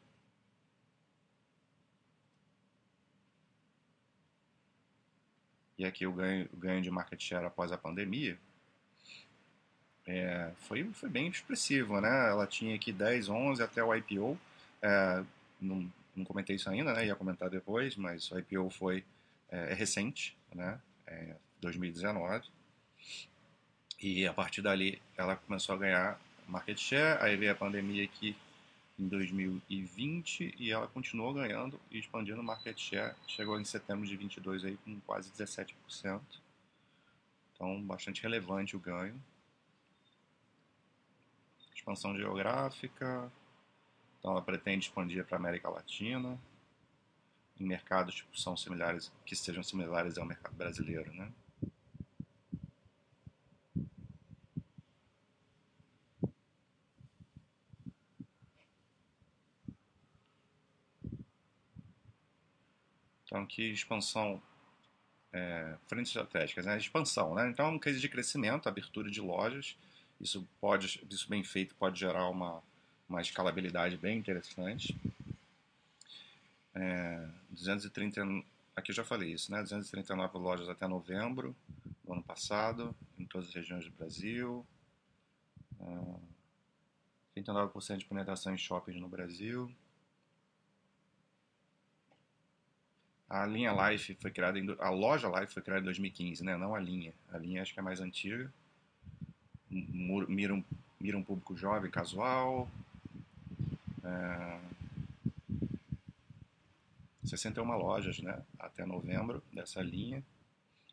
E 5.77 5.85
aqui 5.85 6.07
o 6.07 6.13
ganho, 6.13 6.49
o 6.53 6.57
ganho 6.57 6.83
de 6.83 6.91
market 6.91 7.21
share 7.21 7.47
após 7.47 7.73
a 7.73 7.79
pandemia 7.79 8.39
é, 10.19 10.53
foi, 10.61 10.85
foi 10.93 11.09
bem 11.09 11.29
expressivo, 11.29 12.01
né? 12.01 12.31
Ela 12.31 12.47
tinha 12.47 12.75
aqui 12.75 12.93
10, 12.93 13.29
11 13.29 13.63
até 13.63 13.83
o 13.83 13.95
IPO. 13.95 14.39
É, 14.83 15.23
não, 15.61 15.91
não 16.17 16.25
comentei 16.25 16.57
isso 16.57 16.69
ainda, 16.71 16.93
né? 16.93 17.07
Ia 17.07 17.15
comentar 17.15 17.51
depois, 17.51 17.97
mas 17.97 18.31
o 18.31 18.39
IPO 18.39 18.71
foi 18.71 19.05
é, 19.51 19.73
é 19.73 19.75
recente, 19.75 20.37
né? 20.55 20.81
É 21.07 21.37
2019. 21.61 22.49
E 24.01 24.27
a 24.27 24.33
partir 24.33 24.63
dali 24.63 25.01
ela 25.17 25.37
começou 25.37 25.75
a 25.75 25.79
ganhar 25.79 26.21
market 26.49 26.79
share, 26.79 27.23
aí 27.23 27.37
veio 27.37 27.53
a 27.53 27.55
pandemia 27.55 28.05
aqui 28.05 28.37
em 28.99 29.09
2020 29.09 30.55
e 30.59 30.71
ela 30.71 30.87
continuou 30.87 31.33
ganhando 31.33 31.81
e 31.91 31.99
expandindo 31.99 32.43
market 32.43 32.79
share. 32.79 33.15
Chegou 33.27 33.59
em 33.61 33.65
setembro 33.65 34.07
de 34.07 34.17
22 34.17 34.65
aí 34.65 34.77
com 34.85 34.99
quase 35.01 35.31
17%. 35.31 36.21
Então, 37.55 37.81
bastante 37.83 38.23
relevante 38.23 38.75
o 38.77 38.81
ganho. 38.81 39.21
Expansão 41.81 42.15
geográfica. 42.15 43.33
Então, 44.19 44.33
ela 44.33 44.43
pretende 44.43 44.85
expandir 44.85 45.25
para 45.25 45.39
a 45.39 45.41
América 45.41 45.71
Latina 45.71 46.39
em 47.59 47.65
mercados 47.65 48.17
tipo, 48.17 48.39
são 48.39 48.55
similares, 48.55 49.11
que 49.25 49.35
sejam 49.35 49.63
similares 49.63 50.19
ao 50.19 50.27
mercado 50.27 50.55
brasileiro, 50.55 51.11
né? 51.15 51.33
Então, 63.25 63.47
que 63.47 63.63
expansão, 63.73 64.43
é, 65.33 65.77
frentes 65.87 66.11
estratégicas, 66.11 66.67
né? 66.67 66.77
expansão, 66.77 67.35
né? 67.35 67.49
Então, 67.49 67.67
é 67.67 67.69
um 67.71 67.79
case 67.79 68.01
de 68.01 68.09
crescimento, 68.09 68.69
abertura 68.69 69.11
de 69.11 69.21
lojas, 69.21 69.77
isso 70.21 70.47
pode, 70.61 71.05
isso 71.11 71.29
bem 71.29 71.43
feito 71.43 71.75
pode 71.75 71.99
gerar 71.99 72.29
uma, 72.29 72.63
uma 73.09 73.21
escalabilidade 73.21 73.97
bem 73.97 74.19
interessante. 74.19 74.97
É, 76.75 77.27
230, 77.51 78.23
aqui 78.77 78.91
eu 78.91 78.95
já 78.95 79.05
falei 79.05 79.33
isso, 79.33 79.51
né? 79.51 79.63
239 79.63 80.39
lojas 80.39 80.69
até 80.69 80.87
novembro 80.87 81.57
do 82.05 82.13
ano 82.13 82.23
passado, 82.23 82.95
em 83.19 83.25
todas 83.25 83.49
as 83.49 83.55
regiões 83.55 83.85
do 83.85 83.91
Brasil. 83.93 84.67
É, 85.81 87.41
39% 87.41 87.99
de 87.99 88.05
penetração 88.05 88.55
em 88.55 88.59
shoppings 88.59 89.01
no 89.01 89.09
Brasil. 89.09 89.73
A 93.29 93.47
linha 93.47 93.73
Life 93.73 94.17
foi 94.17 94.31
criada 94.31 94.59
em, 94.59 94.77
a 94.81 94.91
loja 94.91 95.29
Life 95.29 95.55
foi 95.55 95.63
criada 95.63 95.81
em 95.81 95.85
2015, 95.85 96.45
né? 96.45 96.57
Não 96.57 96.75
a 96.75 96.81
linha. 96.81 97.15
A 97.31 97.39
linha 97.39 97.63
acho 97.63 97.73
que 97.73 97.79
é 97.79 97.83
mais 97.83 98.01
antiga. 98.01 98.53
Mira 99.71 100.55
um, 100.55 100.65
mira 100.99 101.17
um 101.17 101.23
público 101.23 101.57
jovem, 101.57 101.91
casual. 101.91 102.69
É, 104.03 104.61
61 107.25 107.77
lojas, 107.77 108.19
né? 108.21 108.43
Até 108.59 108.85
novembro 108.85 109.43
dessa 109.53 109.81
linha. 109.81 110.23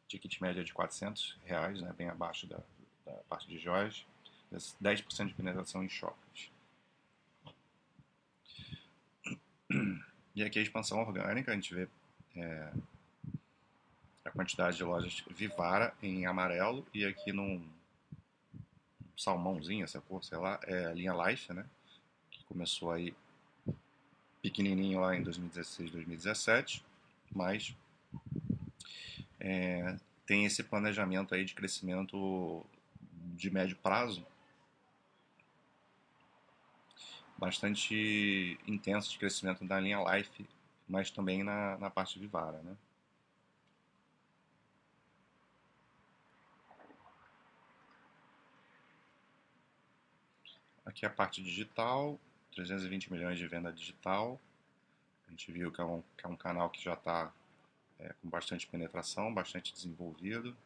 Ticket 0.07 0.39
média 0.39 0.63
de 0.63 0.73
400 0.73 1.37
reais, 1.43 1.81
né? 1.81 1.93
Bem 1.97 2.09
abaixo 2.09 2.45
da, 2.47 2.59
da 3.05 3.13
parte 3.27 3.47
de 3.47 3.57
joias. 3.57 4.05
10% 4.51 5.27
de 5.27 5.33
penetração 5.33 5.83
em 5.83 5.89
shoppings. 5.89 6.51
E 10.35 10.43
aqui 10.43 10.59
a 10.59 10.61
expansão 10.61 10.99
orgânica, 10.99 11.51
a 11.51 11.55
gente 11.55 11.73
vê 11.73 11.89
é, 12.35 12.71
a 14.23 14.29
quantidade 14.29 14.77
de 14.77 14.83
lojas 14.83 15.23
Vivara 15.31 15.95
em 15.99 16.27
amarelo 16.27 16.85
e 16.93 17.03
aqui 17.03 17.33
num 17.33 17.67
salmãozinho, 19.17 19.83
essa 19.83 19.99
cor, 19.99 20.23
sei 20.23 20.37
lá, 20.37 20.59
é 20.63 20.85
a 20.85 20.93
linha 20.93 21.13
Life, 21.13 21.51
né? 21.51 21.65
Que 22.29 22.43
começou 22.45 22.91
aí 22.91 23.13
pequenininho 24.41 24.99
lá 24.99 25.15
em 25.15 25.23
2016, 25.23 25.91
2017, 25.91 26.85
mas 27.31 27.75
é, 29.39 29.97
tem 30.25 30.45
esse 30.45 30.63
planejamento 30.63 31.33
aí 31.33 31.43
de 31.43 31.53
crescimento 31.53 32.65
de 33.35 33.49
médio 33.49 33.75
prazo 33.77 34.25
bastante 37.37 38.57
intenso 38.65 39.11
de 39.11 39.19
crescimento 39.19 39.63
da 39.65 39.79
linha 39.79 39.99
Life 39.99 40.47
mas 40.87 41.11
também 41.11 41.43
na, 41.43 41.77
na 41.77 41.89
parte 41.89 42.19
de 42.19 42.27
vara. 42.27 42.59
Né? 42.59 42.75
Aqui 50.97 51.05
a 51.05 51.11
parte 51.11 51.43
digital, 51.43 52.19
320 52.55 53.13
milhões 53.13 53.37
de 53.37 53.47
venda 53.47 53.71
digital. 53.71 54.41
A 55.27 55.29
gente 55.29 55.51
viu 55.51 55.71
que 55.71 55.79
é 55.79 55.83
um, 55.83 56.01
que 56.17 56.25
é 56.25 56.27
um 56.27 56.35
canal 56.35 56.71
que 56.71 56.83
já 56.83 56.93
está 56.93 57.31
é, 57.99 58.15
com 58.19 58.27
bastante 58.27 58.65
penetração, 58.65 59.31
bastante 59.31 59.71
desenvolvido. 59.71 60.57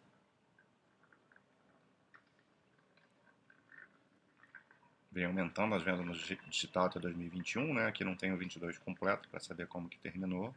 vem 5.11 5.25
aumentando 5.25 5.75
as 5.75 5.83
vendas 5.83 6.05
no 6.05 6.13
digital 6.13 6.85
até 6.85 6.97
2021, 6.97 7.73
né? 7.73 7.87
Aqui 7.87 8.05
não 8.05 8.15
tem 8.15 8.31
o 8.31 8.37
22 8.37 8.77
completo 8.77 9.27
para 9.27 9.41
saber 9.41 9.67
como 9.67 9.89
que 9.89 9.99
terminou. 9.99 10.55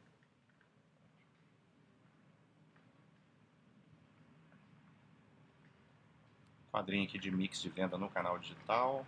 Quadrinho 6.70 7.08
aqui 7.08 7.18
de 7.18 7.32
mix 7.32 7.60
de 7.60 7.70
venda 7.70 7.98
no 7.98 8.08
canal 8.08 8.38
digital. 8.38 9.04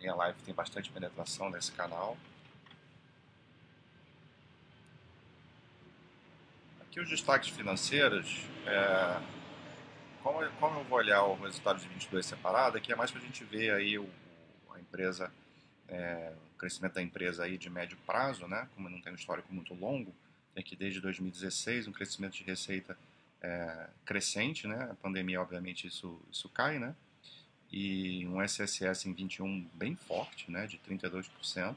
E 0.00 0.08
a 0.08 0.14
live 0.14 0.40
tem 0.42 0.54
bastante 0.54 0.90
penetração 0.90 1.50
nesse 1.50 1.72
canal. 1.72 2.16
Aqui 6.80 7.00
os 7.00 7.08
destaques 7.08 7.50
financeiros. 7.50 8.44
É... 8.66 9.40
Como, 10.22 10.46
como 10.52 10.80
eu 10.80 10.84
vou 10.84 10.98
olhar 10.98 11.22
o 11.24 11.34
resultado 11.34 11.78
de 11.78 11.88
22 11.88 12.26
separado, 12.26 12.76
aqui 12.76 12.92
é 12.92 12.96
mais 12.96 13.10
para 13.10 13.20
a 13.20 13.24
gente 13.24 13.42
ver 13.44 13.72
aí 13.72 13.98
o 13.98 14.08
empresa, 14.90 15.32
é, 15.88 16.32
o 16.52 16.58
crescimento 16.58 16.94
da 16.94 17.02
empresa 17.02 17.44
aí 17.44 17.56
de 17.56 17.70
médio 17.70 17.96
prazo, 18.04 18.46
né, 18.48 18.68
como 18.74 18.90
não 18.90 19.00
tem 19.00 19.12
um 19.12 19.16
histórico 19.16 19.52
muito 19.54 19.72
longo, 19.72 20.12
tem 20.54 20.64
que 20.64 20.74
desde 20.74 21.00
2016 21.00 21.86
um 21.86 21.92
crescimento 21.92 22.34
de 22.34 22.42
receita 22.42 22.98
é, 23.40 23.88
crescente, 24.04 24.66
né, 24.66 24.88
a 24.90 24.94
pandemia 24.94 25.40
obviamente 25.40 25.86
isso, 25.86 26.20
isso 26.30 26.48
cai, 26.48 26.78
né, 26.78 26.94
e 27.72 28.26
um 28.26 28.42
SSS 28.42 29.08
em 29.08 29.12
21 29.12 29.68
bem 29.74 29.94
forte, 29.94 30.50
né, 30.50 30.66
de 30.66 30.78
32%. 30.78 31.76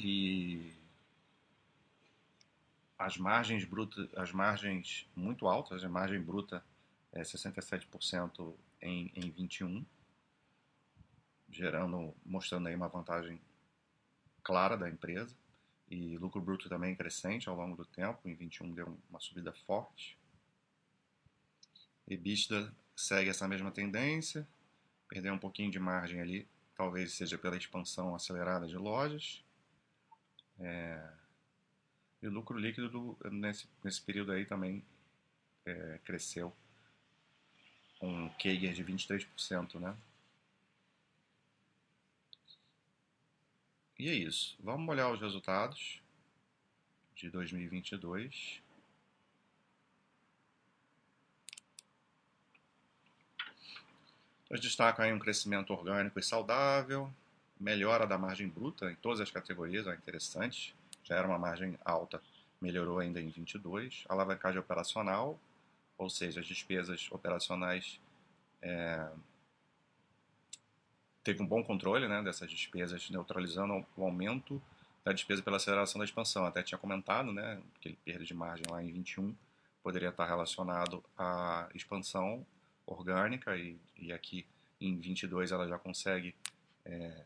E 0.00 0.72
as 2.98 3.16
margens 3.16 3.64
brutas, 3.64 4.08
as 4.16 4.32
margens 4.32 5.06
muito 5.14 5.46
altas, 5.46 5.84
a 5.84 5.88
margem 5.88 6.20
bruta 6.20 6.64
é 7.12 7.22
67% 7.22 8.54
em, 8.80 9.12
em 9.14 9.30
21 9.30 9.84
gerando, 11.50 12.12
mostrando 12.24 12.66
aí 12.66 12.74
uma 12.74 12.88
vantagem 12.88 13.40
clara 14.42 14.76
da 14.76 14.88
empresa. 14.88 15.34
E 15.88 16.16
lucro 16.16 16.40
bruto 16.40 16.68
também 16.68 16.96
crescente 16.96 17.48
ao 17.48 17.54
longo 17.54 17.76
do 17.76 17.84
tempo, 17.84 18.26
em 18.26 18.34
21 18.34 18.72
deu 18.72 18.98
uma 19.08 19.20
subida 19.20 19.52
forte. 19.52 20.18
EBITDA 22.08 22.74
segue 22.96 23.30
essa 23.30 23.48
mesma 23.48 23.70
tendência, 23.70 24.46
perdeu 25.08 25.34
um 25.34 25.38
pouquinho 25.38 25.70
de 25.70 25.78
margem 25.78 26.20
ali, 26.20 26.46
talvez 26.76 27.12
seja 27.12 27.38
pela 27.38 27.56
expansão 27.56 28.14
acelerada 28.14 28.66
de 28.66 28.76
lojas. 28.76 29.42
É... 30.58 31.10
E 32.22 32.26
o 32.26 32.30
lucro 32.30 32.58
líquido 32.58 33.18
nesse, 33.30 33.68
nesse 33.82 34.00
período 34.00 34.32
aí 34.32 34.46
também 34.46 34.82
é, 35.66 36.00
cresceu 36.04 36.54
um 38.00 38.28
CAGR 38.30 38.72
de 38.72 38.84
23%, 38.84 39.78
né? 39.78 39.96
E 43.98 44.08
é 44.08 44.14
isso. 44.14 44.56
Vamos 44.60 44.88
olhar 44.88 45.10
os 45.10 45.20
resultados 45.20 46.00
de 47.14 47.30
2022. 47.30 48.60
Eu 54.54 54.60
destaco 54.60 55.02
aí 55.02 55.12
um 55.12 55.18
crescimento 55.18 55.72
orgânico 55.72 56.16
e 56.16 56.22
saudável, 56.22 57.12
melhora 57.58 58.06
da 58.06 58.16
margem 58.16 58.48
bruta 58.48 58.88
em 58.88 58.94
todas 58.94 59.20
as 59.20 59.28
categorias, 59.28 59.84
é 59.88 59.94
interessante. 59.96 60.72
Já 61.02 61.16
era 61.16 61.26
uma 61.26 61.36
margem 61.36 61.76
alta, 61.84 62.22
melhorou 62.60 63.00
ainda 63.00 63.20
em 63.20 63.28
22. 63.30 64.04
Alavancagem 64.08 64.60
operacional, 64.60 65.40
ou 65.98 66.08
seja, 66.08 66.38
as 66.38 66.46
despesas 66.46 67.08
operacionais 67.10 67.98
é, 68.62 69.08
teve 71.24 71.42
um 71.42 71.46
bom 71.46 71.64
controle 71.64 72.06
né, 72.06 72.22
dessas 72.22 72.48
despesas, 72.48 73.10
neutralizando 73.10 73.84
o 73.96 74.04
aumento 74.04 74.62
da 75.04 75.12
despesa 75.12 75.42
pela 75.42 75.56
aceleração 75.56 75.98
da 75.98 76.04
expansão. 76.04 76.46
Até 76.46 76.62
tinha 76.62 76.78
comentado, 76.78 77.32
né, 77.32 77.60
que 77.80 77.88
ele 77.88 77.98
perda 78.04 78.24
de 78.24 78.34
margem 78.34 78.66
lá 78.70 78.80
em 78.80 78.92
21 78.92 79.34
poderia 79.82 80.08
estar 80.08 80.24
relacionado 80.24 81.04
à 81.18 81.68
expansão 81.74 82.46
orgânica 82.86 83.56
e, 83.56 83.78
e 83.96 84.12
aqui 84.12 84.46
em 84.80 84.98
22 84.98 85.52
ela 85.52 85.66
já 85.68 85.78
consegue 85.78 86.34
é, 86.84 87.24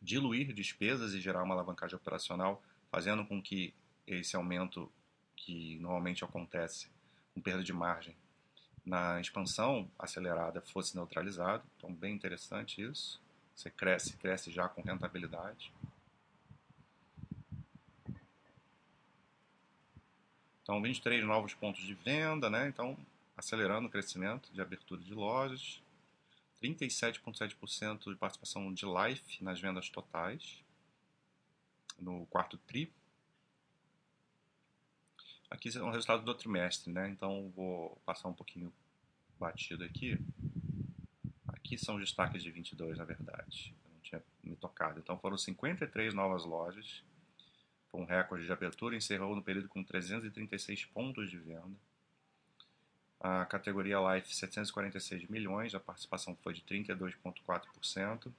diluir 0.00 0.52
despesas 0.52 1.14
e 1.14 1.20
gerar 1.20 1.42
uma 1.42 1.54
alavancagem 1.54 1.96
operacional, 1.96 2.62
fazendo 2.90 3.24
com 3.24 3.42
que 3.42 3.74
esse 4.06 4.36
aumento 4.36 4.90
que 5.36 5.78
normalmente 5.80 6.24
acontece 6.24 6.88
com 7.34 7.40
perda 7.40 7.62
de 7.62 7.72
margem 7.72 8.16
na 8.84 9.20
expansão 9.20 9.90
acelerada 9.98 10.62
fosse 10.62 10.96
neutralizado. 10.96 11.62
Então, 11.76 11.92
bem 11.92 12.14
interessante 12.14 12.82
isso. 12.82 13.20
Você 13.54 13.70
cresce, 13.70 14.16
cresce 14.16 14.50
já 14.50 14.68
com 14.68 14.80
rentabilidade. 14.80 15.72
Então, 20.62 20.80
23 20.80 21.24
novos 21.24 21.54
pontos 21.54 21.84
de 21.84 21.94
venda, 21.94 22.48
né? 22.48 22.68
Então, 22.68 22.96
acelerando 23.38 23.86
o 23.86 23.90
crescimento 23.90 24.52
de 24.52 24.60
abertura 24.60 25.00
de 25.00 25.14
lojas. 25.14 25.80
37,7% 26.60 28.10
de 28.10 28.16
participação 28.16 28.74
de 28.74 28.84
Life 28.84 29.42
nas 29.44 29.60
vendas 29.60 29.88
totais 29.88 30.60
no 32.00 32.26
quarto 32.26 32.58
TRI. 32.58 32.92
Aqui 35.48 35.70
é 35.76 35.82
um 35.82 35.90
resultado 35.90 36.24
do 36.24 36.34
trimestre, 36.34 36.92
né? 36.92 37.08
Então 37.08 37.50
vou 37.54 37.96
passar 38.04 38.28
um 38.28 38.34
pouquinho 38.34 38.72
batido 39.38 39.84
aqui. 39.84 40.18
Aqui 41.46 41.78
são 41.78 41.94
os 41.94 42.00
destaques 42.00 42.42
de 42.42 42.50
22, 42.50 42.98
na 42.98 43.04
verdade. 43.04 43.72
Eu 43.84 43.90
não 43.92 44.00
tinha 44.00 44.22
me 44.42 44.56
tocado. 44.56 44.98
Então 44.98 45.16
foram 45.16 45.38
53 45.38 46.12
novas 46.12 46.44
lojas. 46.44 47.04
Foi 47.86 48.00
um 48.00 48.04
recorde 48.04 48.44
de 48.44 48.52
abertura. 48.52 48.96
Encerrou 48.96 49.34
no 49.36 49.42
período 49.42 49.68
com 49.68 49.82
336 49.82 50.86
pontos 50.86 51.30
de 51.30 51.38
venda. 51.38 51.76
A 53.20 53.44
categoria 53.46 53.98
Life, 54.14 54.34
746 54.34 55.28
milhões. 55.28 55.74
A 55.74 55.80
participação 55.80 56.36
foi 56.42 56.54
de 56.54 56.62
32,4%. 56.62 58.32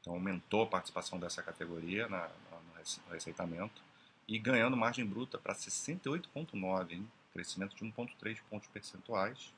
Então 0.00 0.14
aumentou 0.14 0.62
a 0.62 0.66
participação 0.66 1.18
dessa 1.18 1.42
categoria 1.42 2.08
na, 2.08 2.28
na, 2.28 2.58
no 3.06 3.12
receitamento 3.12 3.82
e 4.26 4.38
ganhando 4.38 4.76
margem 4.76 5.04
bruta 5.04 5.38
para 5.38 5.54
68,9, 5.54 7.04
crescimento 7.32 7.76
de 7.76 7.84
1,3 7.84 8.38
pontos 8.48 8.68
percentuais. 8.68 9.52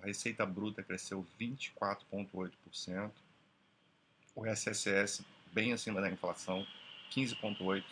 A 0.00 0.06
receita 0.06 0.46
bruta 0.46 0.82
cresceu 0.82 1.26
24,8%. 1.40 3.10
O 4.34 4.46
SSS 4.46 5.24
bem 5.52 5.72
acima 5.72 6.00
da 6.00 6.10
inflação, 6.10 6.66
15,8%. 7.10 7.84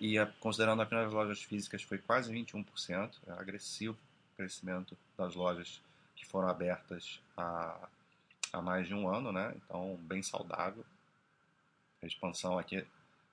E 0.00 0.14
considerando 0.40 0.82
apenas 0.82 1.06
as 1.06 1.12
lojas 1.12 1.42
físicas, 1.42 1.82
foi 1.82 1.98
quase 1.98 2.32
21%. 2.32 3.10
É 3.26 3.32
agressivo 3.32 3.96
o 4.32 4.36
crescimento 4.36 4.96
das 5.16 5.34
lojas 5.34 5.80
que 6.16 6.26
foram 6.26 6.48
abertas 6.48 7.20
a 7.36 7.88
há 8.52 8.60
mais 8.60 8.86
de 8.86 8.94
um 8.94 9.08
ano, 9.08 9.32
né? 9.32 9.54
Então, 9.56 9.98
bem 10.02 10.22
saudável. 10.22 10.84
A 12.02 12.06
expansão 12.06 12.58
aqui, 12.58 12.84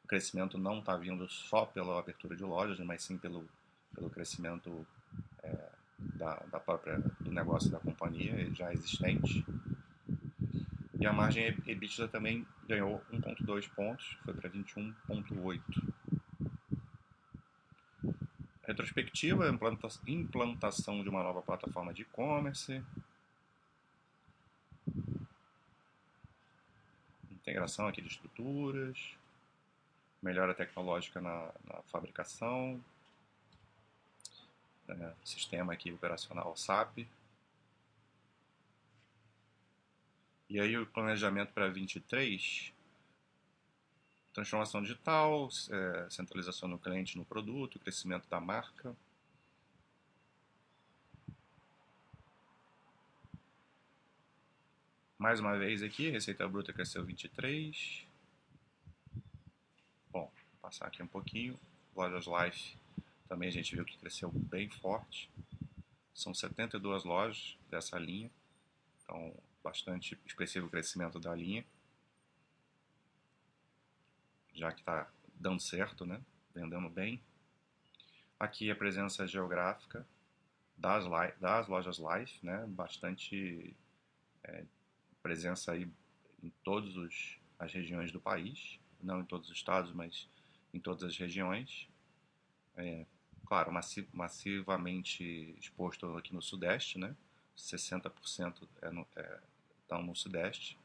o 0.03 0.07
crescimento 0.07 0.57
não 0.57 0.79
está 0.79 0.95
vindo 0.95 1.27
só 1.27 1.65
pela 1.65 1.99
abertura 1.99 2.35
de 2.35 2.43
lojas, 2.43 2.79
mas 2.79 3.03
sim 3.03 3.17
pelo, 3.17 3.45
pelo 3.93 4.09
crescimento 4.09 4.85
é, 5.43 5.69
da, 5.97 6.35
da 6.51 6.59
própria, 6.59 6.99
do 7.19 7.31
negócio 7.31 7.69
da 7.69 7.79
companhia 7.79 8.49
já 8.53 8.71
existente. 8.71 9.45
E 10.99 11.05
a 11.05 11.13
margem 11.13 11.47
EBITDA 11.65 12.07
também 12.07 12.45
ganhou 12.67 13.01
1,2 13.11 13.69
pontos, 13.73 14.17
foi 14.23 14.33
para 14.33 14.49
21,8. 14.49 15.61
Retrospectiva, 18.79 19.43
implantação 20.07 21.03
de 21.03 21.09
uma 21.09 21.21
nova 21.21 21.41
plataforma 21.41 21.93
de 21.93 22.03
e-commerce, 22.03 22.81
integração 27.29 27.87
aqui 27.87 28.01
de 28.01 28.07
estruturas, 28.07 29.17
melhora 30.21 30.53
tecnológica 30.53 31.19
na, 31.19 31.51
na 31.67 31.81
fabricação, 31.91 32.81
né, 34.87 35.13
sistema 35.25 35.73
aqui 35.73 35.91
operacional 35.91 36.55
SAP. 36.55 36.99
E 40.49 40.57
aí 40.57 40.77
o 40.77 40.85
planejamento 40.85 41.51
para 41.51 41.67
23, 41.67 42.71
transformação 44.33 44.81
digital, 44.81 45.49
é, 45.69 46.09
centralização 46.09 46.69
no 46.69 46.79
cliente 46.79 47.17
no 47.17 47.25
produto, 47.25 47.79
crescimento 47.79 48.27
da 48.29 48.39
marca. 48.39 48.95
Mais 55.17 55.39
uma 55.39 55.57
vez 55.57 55.83
aqui, 55.83 56.09
receita 56.09 56.47
bruta 56.47 56.71
cresceu 56.71 57.03
23. 57.03 58.05
Bom, 60.09 60.21
vou 60.21 60.61
passar 60.61 60.87
aqui 60.87 61.03
um 61.03 61.07
pouquinho. 61.07 61.59
Lojas 61.93 62.25
Life 62.25 62.77
também 63.27 63.49
a 63.49 63.51
gente 63.51 63.75
viu 63.75 63.83
que 63.83 63.97
cresceu 63.97 64.31
bem 64.31 64.69
forte. 64.69 65.29
São 66.13 66.33
72 66.33 67.03
lojas 67.03 67.57
dessa 67.69 67.99
linha. 67.99 68.31
Então, 69.03 69.33
bastante 69.63 70.17
expressivo 70.25 70.67
o 70.67 70.69
crescimento 70.69 71.19
da 71.19 71.35
linha. 71.35 71.65
Já 74.53 74.71
que 74.71 74.79
está 74.79 75.09
dando 75.35 75.61
certo, 75.61 76.05
né? 76.05 76.21
Vendendo 76.53 76.89
bem. 76.89 77.21
Aqui 78.39 78.71
a 78.71 78.75
presença 78.75 79.27
geográfica 79.27 80.05
das, 80.77 81.05
das 81.39 81.67
lojas 81.67 81.97
Life, 81.97 82.45
né? 82.45 82.65
Bastante 82.67 83.75
é, 84.43 84.65
presença 85.21 85.73
aí 85.73 85.89
em 86.41 86.49
todas 86.63 86.95
as 87.59 87.73
regiões 87.73 88.11
do 88.11 88.19
país, 88.19 88.79
não 89.01 89.21
em 89.21 89.25
todos 89.25 89.49
os 89.49 89.55
estados, 89.55 89.91
mas 89.93 90.27
em 90.73 90.79
todas 90.79 91.03
as 91.03 91.17
regiões. 91.17 91.87
É, 92.77 93.05
claro, 93.45 93.71
massivamente 94.13 95.55
exposto 95.59 96.17
aqui 96.17 96.33
no 96.33 96.41
Sudeste, 96.41 96.97
né? 96.97 97.15
60% 97.57 98.67
é 98.81 98.89
no, 98.89 99.05
é, 99.15 99.39
estão 99.81 100.01
no 100.01 100.15
Sudeste. 100.15 100.77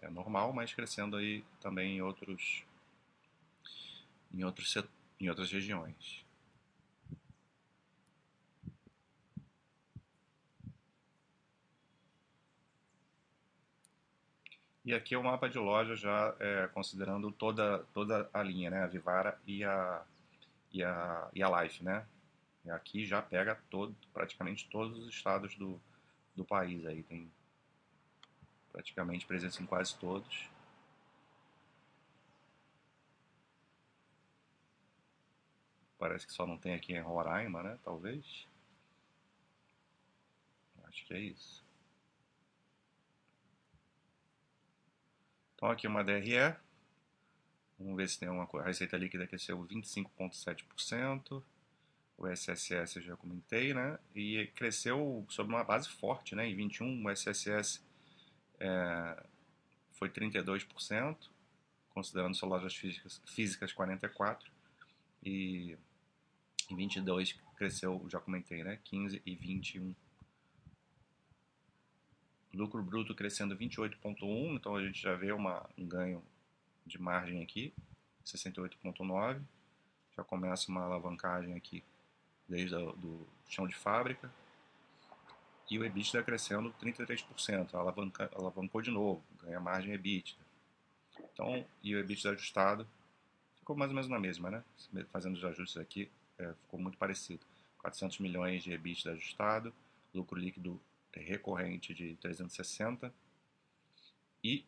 É 0.00 0.08
normal, 0.08 0.52
mas 0.52 0.72
crescendo 0.72 1.16
aí 1.16 1.44
também 1.60 1.96
em 1.96 2.02
outros 2.02 2.64
em 4.32 4.44
outros 4.44 4.74
em 5.20 5.28
outras 5.28 5.50
regiões. 5.50 6.24
E 14.84 14.94
aqui 14.94 15.14
é 15.16 15.18
o 15.18 15.24
mapa 15.24 15.48
de 15.48 15.58
loja 15.58 15.96
já 15.96 16.34
é, 16.38 16.68
considerando 16.68 17.32
toda, 17.32 17.80
toda 17.92 18.30
a 18.32 18.40
linha, 18.42 18.70
né? 18.70 18.84
A 18.84 18.86
Vivara 18.86 19.36
e 19.44 19.64
a, 19.64 20.04
e 20.72 20.82
a, 20.82 21.28
e 21.34 21.42
a 21.42 21.62
Life, 21.62 21.84
né? 21.84 22.06
E 22.64 22.70
aqui 22.70 23.04
já 23.04 23.20
pega 23.22 23.60
todo, 23.70 23.96
praticamente 24.14 24.68
todos 24.70 24.98
os 24.98 25.08
estados 25.08 25.56
do, 25.56 25.80
do 26.36 26.44
país 26.44 26.86
aí. 26.86 27.02
Tem 27.02 27.30
praticamente 28.76 29.24
presença 29.24 29.62
em 29.62 29.66
quase 29.66 29.96
todos. 29.96 30.50
Parece 35.98 36.26
que 36.26 36.32
só 36.34 36.46
não 36.46 36.58
tem 36.58 36.74
aqui 36.74 36.92
em 36.92 37.00
Roraima, 37.00 37.62
né? 37.62 37.78
Talvez. 37.82 38.46
Acho 40.84 41.06
que 41.06 41.14
é 41.14 41.20
isso. 41.20 41.64
Então 45.54 45.70
aqui 45.70 45.86
uma 45.86 46.04
DRE. 46.04 46.54
Vamos 47.78 47.96
ver 47.96 48.10
se 48.10 48.18
tem 48.18 48.28
uma 48.28 48.44
a 48.44 48.62
receita 48.62 48.98
líquida 48.98 49.26
cresceu 49.26 49.58
25,7%. 49.58 51.42
O 52.18 52.26
SSS 52.26 52.96
eu 52.96 53.02
já 53.02 53.16
comentei, 53.16 53.72
né? 53.72 53.98
E 54.14 54.48
cresceu 54.54 55.24
sob 55.30 55.48
uma 55.48 55.64
base 55.64 55.88
forte, 55.88 56.34
né? 56.34 56.46
Em 56.46 56.54
21 56.54 57.06
o 57.06 57.10
SSS 57.10 57.85
é, 58.60 59.22
foi 59.92 60.08
32%, 60.08 61.16
considerando 61.90 62.34
só 62.34 62.46
lojas 62.46 62.74
físicas, 62.74 63.20
físicas 63.26 63.72
44%. 63.72 64.38
E 65.24 65.76
Em 66.70 66.76
22 66.76 67.32
cresceu, 67.56 68.04
já 68.08 68.20
comentei, 68.20 68.62
né? 68.62 68.78
15 68.84 69.22
e 69.24 69.34
21. 69.34 69.94
Lucro 72.54 72.82
bruto 72.82 73.14
crescendo 73.14 73.56
28,1, 73.56 74.56
então 74.56 74.76
a 74.76 74.82
gente 74.82 75.00
já 75.00 75.14
vê 75.14 75.32
uma, 75.32 75.68
um 75.76 75.86
ganho 75.86 76.22
de 76.86 76.98
margem 76.98 77.42
aqui, 77.42 77.74
68,9. 78.24 79.42
Já 80.16 80.24
começa 80.24 80.70
uma 80.70 80.84
alavancagem 80.84 81.54
aqui 81.54 81.84
desde 82.48 82.74
o 82.74 82.92
do 82.92 83.26
chão 83.48 83.66
de 83.66 83.74
fábrica. 83.74 84.32
E 85.70 85.78
o 85.78 85.84
EBITDA 85.84 86.22
crescendo 86.22 86.72
33%, 86.80 87.74
alavanca, 87.74 88.30
alavancou 88.34 88.80
de 88.80 88.90
novo, 88.90 89.22
ganha 89.42 89.58
margem 89.58 89.92
EBITDA. 89.94 90.32
Então, 91.32 91.64
e 91.82 91.94
o 91.94 91.98
EBITDA 91.98 92.30
ajustado 92.30 92.86
ficou 93.58 93.76
mais 93.76 93.90
ou 93.90 93.94
menos 93.94 94.08
na 94.08 94.18
mesma, 94.18 94.50
né? 94.50 94.64
Fazendo 95.12 95.34
os 95.34 95.44
ajustes 95.44 95.76
aqui, 95.76 96.10
é, 96.38 96.52
ficou 96.62 96.78
muito 96.78 96.96
parecido. 96.96 97.44
400 97.78 98.18
milhões 98.18 98.62
de 98.62 98.72
EBITDA 98.72 99.12
ajustado, 99.12 99.72
lucro 100.14 100.38
líquido 100.38 100.80
recorrente 101.12 101.94
de 101.94 102.14
360 102.16 103.12
e 104.42 104.64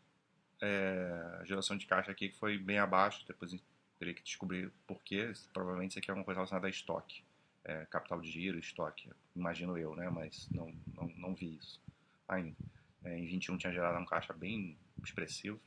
é, 0.60 1.36
a 1.40 1.44
geração 1.44 1.76
de 1.76 1.86
caixa 1.86 2.10
aqui 2.10 2.28
que 2.28 2.36
foi 2.36 2.58
bem 2.58 2.78
abaixo, 2.78 3.24
depois 3.26 3.54
teria 3.98 4.14
que 4.14 4.22
descobrir 4.22 4.72
porquê, 4.86 5.32
provavelmente 5.52 5.92
isso 5.92 5.98
aqui 5.98 6.10
é 6.10 6.14
uma 6.14 6.24
coisa 6.24 6.38
relacionada 6.38 6.66
a 6.66 6.70
estoque, 6.70 7.22
é, 7.68 7.84
capital 7.86 8.20
de 8.20 8.30
giro, 8.30 8.58
estoque, 8.58 9.10
imagino 9.36 9.76
eu, 9.76 9.94
né, 9.94 10.08
mas 10.08 10.48
não, 10.50 10.74
não, 10.94 11.06
não 11.16 11.34
vi 11.34 11.56
isso 11.56 11.80
ainda. 12.26 12.56
É, 13.04 13.16
em 13.16 13.26
21 13.26 13.58
tinha 13.58 13.72
gerado 13.72 13.98
um 13.98 14.06
caixa 14.06 14.32
bem 14.32 14.76
expressivo 15.04 15.60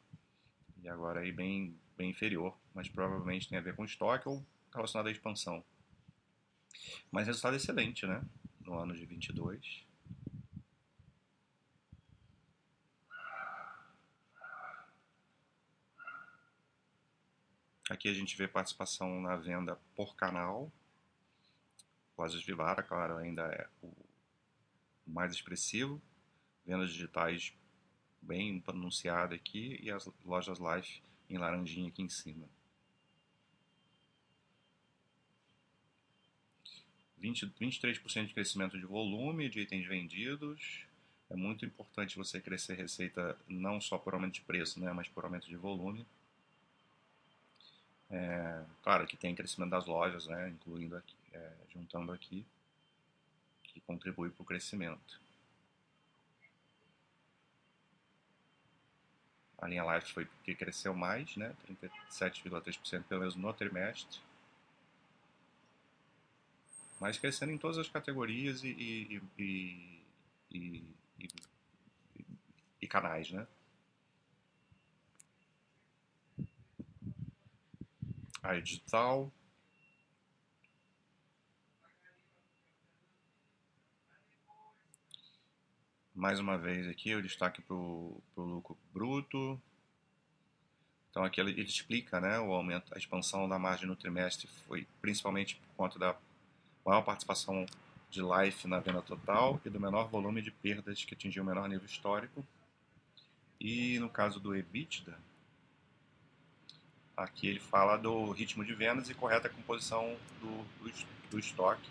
e 0.82 0.90
agora 0.90 1.22
aí 1.22 1.32
bem, 1.32 1.80
bem 1.96 2.10
inferior, 2.10 2.58
mas 2.74 2.90
provavelmente 2.90 3.48
tem 3.48 3.58
a 3.58 3.62
ver 3.62 3.76
com 3.76 3.86
estoque 3.86 4.28
ou 4.28 4.44
relacionado 4.74 5.08
à 5.08 5.12
expansão. 5.12 5.64
Mas 7.12 7.28
resultado 7.28 7.56
excelente, 7.56 8.06
né, 8.08 8.24
no 8.62 8.74
ano 8.74 8.96
de 8.96 9.06
22. 9.06 9.86
Aqui 17.92 18.10
a 18.10 18.14
gente 18.14 18.36
vê 18.38 18.48
participação 18.48 19.22
na 19.22 19.36
venda 19.36 19.78
por 19.96 20.16
canal. 20.16 20.72
Lojas 22.18 22.44
Vivara, 22.44 22.84
claro, 22.84 23.18
ainda 23.18 23.44
é 23.44 23.68
o 23.82 23.92
mais 25.08 25.34
expressivo. 25.34 26.02
Vendas 26.66 26.92
digitais 26.92 27.54
bem 28.22 28.60
pronunciada 28.60 29.34
aqui 29.36 29.80
e 29.82 29.90
as 29.90 30.10
lojas 30.24 30.60
Life 30.60 31.02
em 31.30 31.38
laranjinha 31.38 31.90
aqui 31.90 32.04
em 32.04 32.10
cima. 32.10 32.48
20, 37.22 37.54
23% 37.62 38.28
de 38.28 38.34
crescimento 38.34 38.78
de 38.78 38.86
volume 38.86 39.48
de 39.48 39.62
itens 39.62 39.88
vendidos. 39.88 40.86
É 41.30 41.36
muito 41.36 41.64
importante 41.64 42.18
você 42.18 42.42
crescer 42.42 42.74
receita 42.74 43.38
não 43.48 43.80
só 43.80 43.98
por 43.98 44.14
aumento 44.14 44.34
de 44.34 44.42
preço, 44.42 44.80
né, 44.80 44.92
mas 44.92 45.08
por 45.08 45.24
aumento 45.24 45.48
de 45.48 45.56
volume. 45.56 46.06
É, 48.10 48.64
claro 48.82 49.08
que 49.08 49.16
tem 49.16 49.34
crescimento 49.34 49.70
das 49.70 49.86
lojas, 49.86 50.28
né, 50.28 50.50
incluindo 50.50 50.98
aqui, 50.98 51.16
é, 51.34 51.54
juntando 51.70 52.12
aqui, 52.12 52.46
que 53.64 53.80
contribui 53.82 54.30
para 54.30 54.42
o 54.42 54.46
crescimento. 54.46 55.22
A 59.58 59.68
linha 59.68 59.84
Life 59.96 60.12
foi 60.14 60.28
que 60.44 60.56
cresceu 60.56 60.94
mais, 60.94 61.36
né, 61.38 61.56
37,3% 61.68 63.04
pelo 63.04 63.22
menos 63.22 63.36
no 63.36 63.54
trimestre. 63.54 64.20
Mas 67.00 67.18
crescendo 67.18 67.52
em 67.52 67.58
todas 67.58 67.78
as 67.78 67.90
categorias 67.90 68.64
e, 68.64 69.22
e, 69.38 69.64
e, 70.52 70.84
e, 72.82 72.88
canais, 72.88 73.32
né? 73.32 73.48
a 78.44 78.60
digital. 78.60 79.32
Mais 86.22 86.40
uma 86.40 86.56
vez 86.56 86.88
aqui 86.88 87.16
o 87.16 87.22
destaque 87.24 87.64
para 87.64 87.76
o 87.76 88.22
lucro 88.38 88.78
bruto. 88.94 89.60
Então 91.10 91.24
aqui 91.24 91.42
ele, 91.42 91.50
ele, 91.50 91.64
explica 91.64 92.22
né, 92.22 92.40
o 92.40 92.54
aumento, 92.54 92.94
a 92.94 92.98
expansão 93.00 93.50
da 93.50 93.58
margem 93.58 93.88
no 93.88 93.96
trimestre 93.96 94.48
foi 94.68 94.88
principalmente 95.02 95.56
por 95.56 95.76
conta 95.76 95.98
da 95.98 96.16
maior 96.86 97.02
participação 97.02 97.66
de 98.12 98.22
Life 98.22 98.68
na 98.68 98.80
venda 98.80 99.02
total 99.02 99.60
e 99.66 99.70
do 99.72 99.80
menor 99.80 100.10
volume 100.10 100.44
de 100.44 100.52
perdas 100.52 101.04
que 101.04 101.16
atingiu 101.16 101.42
o 101.42 101.46
menor 101.46 101.68
nível 101.68 101.88
histórico. 101.88 102.46
E 103.60 103.98
no 103.98 104.08
caso 104.08 104.40
do 104.40 104.56
EBITDA, 104.56 105.18
Aqui 107.18 107.48
ele 107.48 107.60
fala 107.60 107.98
do 107.98 108.30
ritmo 108.32 108.64
de 108.64 108.76
vendas 108.76 109.10
e 109.10 109.16
correta 109.16 109.50
composição 109.50 110.16
do, 110.40 110.64
do, 110.84 110.92
do 111.32 111.40
estoque, 111.40 111.90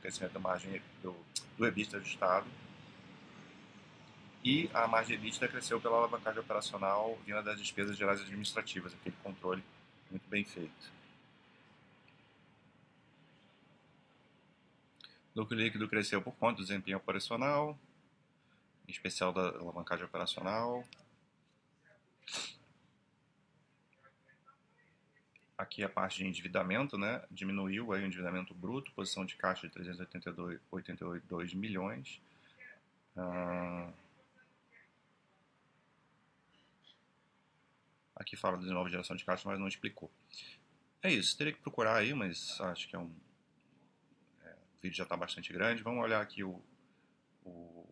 crescimento 0.00 0.32
da 0.32 0.40
margem 0.40 0.80
do, 1.02 1.14
do 1.58 1.66
EBITDA 1.66 1.96
ajustado. 1.96 2.46
E 4.44 4.68
a 4.74 4.86
margem 4.86 5.16
EBITDA 5.16 5.48
cresceu 5.48 5.80
pela 5.80 5.96
alavancagem 5.96 6.40
operacional 6.40 7.18
vinda 7.24 7.42
das 7.42 7.58
despesas 7.58 7.96
gerais 7.96 8.20
administrativas, 8.20 8.92
aquele 8.92 9.16
controle 9.22 9.64
muito 10.10 10.28
bem 10.28 10.44
feito. 10.44 10.92
Lucro 15.34 15.56
líquido 15.56 15.88
cresceu 15.88 16.20
por 16.20 16.34
conta 16.34 16.58
do 16.58 16.62
desempenho 16.62 16.98
operacional, 16.98 17.76
em 18.86 18.92
especial 18.92 19.32
da 19.32 19.48
alavancagem 19.48 20.04
operacional. 20.04 20.84
aqui 25.56 25.82
a 25.82 25.88
parte 25.88 26.18
de 26.18 26.26
endividamento, 26.26 26.98
né, 26.98 27.22
diminuiu 27.30 27.92
aí 27.92 28.02
o 28.02 28.06
endividamento 28.06 28.54
bruto, 28.54 28.92
posição 28.92 29.24
de 29.24 29.36
caixa 29.36 29.66
de 29.66 29.72
382 29.72 31.54
milhões. 31.54 32.20
Ah, 33.16 33.88
aqui 38.24 38.36
fala 38.36 38.58
de 38.58 38.66
nova 38.70 38.88
geração 38.88 39.14
de 39.14 39.24
caixa, 39.24 39.48
mas 39.48 39.58
não 39.58 39.68
explicou. 39.68 40.10
É 41.02 41.12
isso, 41.12 41.36
teria 41.36 41.52
que 41.52 41.60
procurar 41.60 41.96
aí, 41.96 42.12
mas 42.14 42.58
acho 42.60 42.88
que 42.88 42.96
é 42.96 42.98
um 42.98 43.14
é, 44.44 44.50
o 44.50 44.82
vídeo 44.82 44.96
já 44.96 45.04
está 45.04 45.16
bastante 45.16 45.52
grande. 45.52 45.82
Vamos 45.82 46.02
olhar 46.02 46.20
aqui 46.20 46.42
o, 46.42 46.62
o 47.44 47.86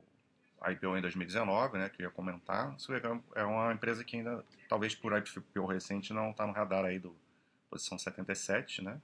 IPO 0.70 0.96
em 0.96 1.02
2019, 1.02 1.78
né, 1.78 1.88
que 1.88 2.02
eu 2.02 2.06
ia 2.06 2.10
comentar. 2.10 2.74
Isso 2.76 2.92
é 3.34 3.44
uma 3.44 3.72
empresa 3.72 4.02
que 4.02 4.16
ainda, 4.16 4.44
talvez 4.68 4.94
por 4.94 5.12
IPO 5.16 5.66
recente, 5.66 6.12
não 6.12 6.30
está 6.30 6.46
no 6.46 6.52
radar 6.52 6.84
aí 6.84 6.98
do, 6.98 7.16
posição 7.72 7.98
77, 7.98 8.82
né? 8.82 9.00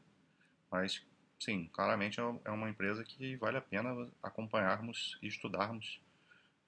Mas, 0.70 1.02
sim, 1.40 1.70
claramente 1.72 2.20
é, 2.20 2.22
é 2.44 2.50
uma 2.50 2.68
empresa 2.68 3.02
que 3.02 3.34
vale 3.36 3.56
a 3.56 3.62
pena 3.62 4.10
acompanharmos 4.22 5.18
e 5.22 5.26
estudarmos. 5.26 5.98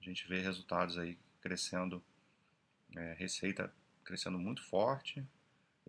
A 0.01 0.03
gente 0.03 0.27
vê 0.27 0.41
resultados 0.41 0.97
aí 0.97 1.19
crescendo, 1.39 2.03
é, 2.97 3.13
receita 3.13 3.71
crescendo 4.03 4.37
muito 4.37 4.63
forte, 4.63 5.23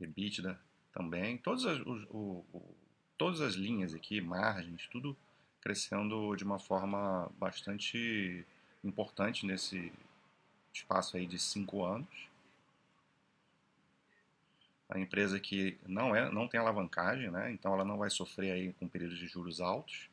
EBITDA 0.00 0.58
também, 0.92 1.38
todas 1.38 1.64
as, 1.64 1.78
o, 1.80 2.44
o, 2.52 2.74
todas 3.16 3.40
as 3.40 3.54
linhas 3.54 3.94
aqui, 3.94 4.20
margens, 4.20 4.88
tudo 4.88 5.16
crescendo 5.60 6.34
de 6.36 6.44
uma 6.44 6.58
forma 6.58 7.30
bastante 7.38 8.44
importante 8.82 9.46
nesse 9.46 9.92
espaço 10.72 11.16
aí 11.16 11.26
de 11.26 11.38
cinco 11.38 11.84
anos 11.84 12.32
a 14.92 14.98
empresa 14.98 15.40
que 15.40 15.78
não 15.86 16.14
é 16.14 16.30
não 16.30 16.46
tem 16.46 16.60
alavancagem, 16.60 17.30
né? 17.30 17.50
então 17.50 17.72
ela 17.72 17.84
não 17.84 17.96
vai 17.96 18.10
sofrer 18.10 18.52
aí 18.52 18.72
com 18.74 18.86
períodos 18.86 19.18
de 19.18 19.26
juros 19.26 19.60
altos. 19.60 20.10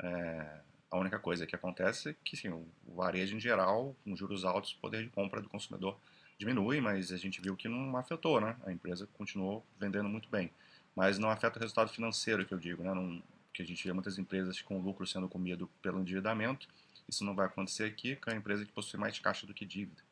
É, 0.00 0.60
a 0.90 0.96
única 0.98 1.18
coisa 1.18 1.46
que 1.46 1.54
acontece 1.54 2.10
é 2.10 2.16
que 2.24 2.36
sim, 2.36 2.48
o 2.48 2.66
varejo 2.94 3.36
em 3.36 3.40
geral, 3.40 3.94
com 4.02 4.16
juros 4.16 4.44
altos, 4.44 4.72
o 4.72 4.78
poder 4.78 5.04
de 5.04 5.10
compra 5.10 5.40
do 5.40 5.48
consumidor 5.48 5.98
diminui, 6.38 6.80
mas 6.80 7.12
a 7.12 7.16
gente 7.16 7.40
viu 7.40 7.56
que 7.56 7.68
não 7.68 7.96
afetou, 7.96 8.40
né? 8.40 8.56
A 8.64 8.72
empresa 8.72 9.08
continuou 9.14 9.64
vendendo 9.78 10.08
muito 10.08 10.28
bem, 10.28 10.50
mas 10.94 11.18
não 11.18 11.30
afeta 11.30 11.58
o 11.58 11.60
resultado 11.60 11.90
financeiro, 11.90 12.44
que 12.44 12.52
eu 12.52 12.58
digo, 12.58 12.82
né? 12.82 12.92
Não, 12.92 13.22
que 13.52 13.62
a 13.62 13.66
gente 13.66 13.84
vê 13.84 13.92
muitas 13.92 14.18
empresas 14.18 14.60
com 14.62 14.80
lucro 14.80 15.06
sendo 15.06 15.28
comido 15.28 15.68
pelo 15.82 16.00
endividamento. 16.00 16.66
Isso 17.08 17.24
não 17.24 17.34
vai 17.34 17.46
acontecer 17.46 17.84
aqui, 17.84 18.16
que 18.16 18.28
é 18.28 18.32
uma 18.32 18.38
empresa 18.38 18.64
que 18.64 18.72
possui 18.72 18.98
mais 18.98 19.18
caixa 19.18 19.46
do 19.46 19.52
que 19.52 19.66
dívida. 19.66 20.02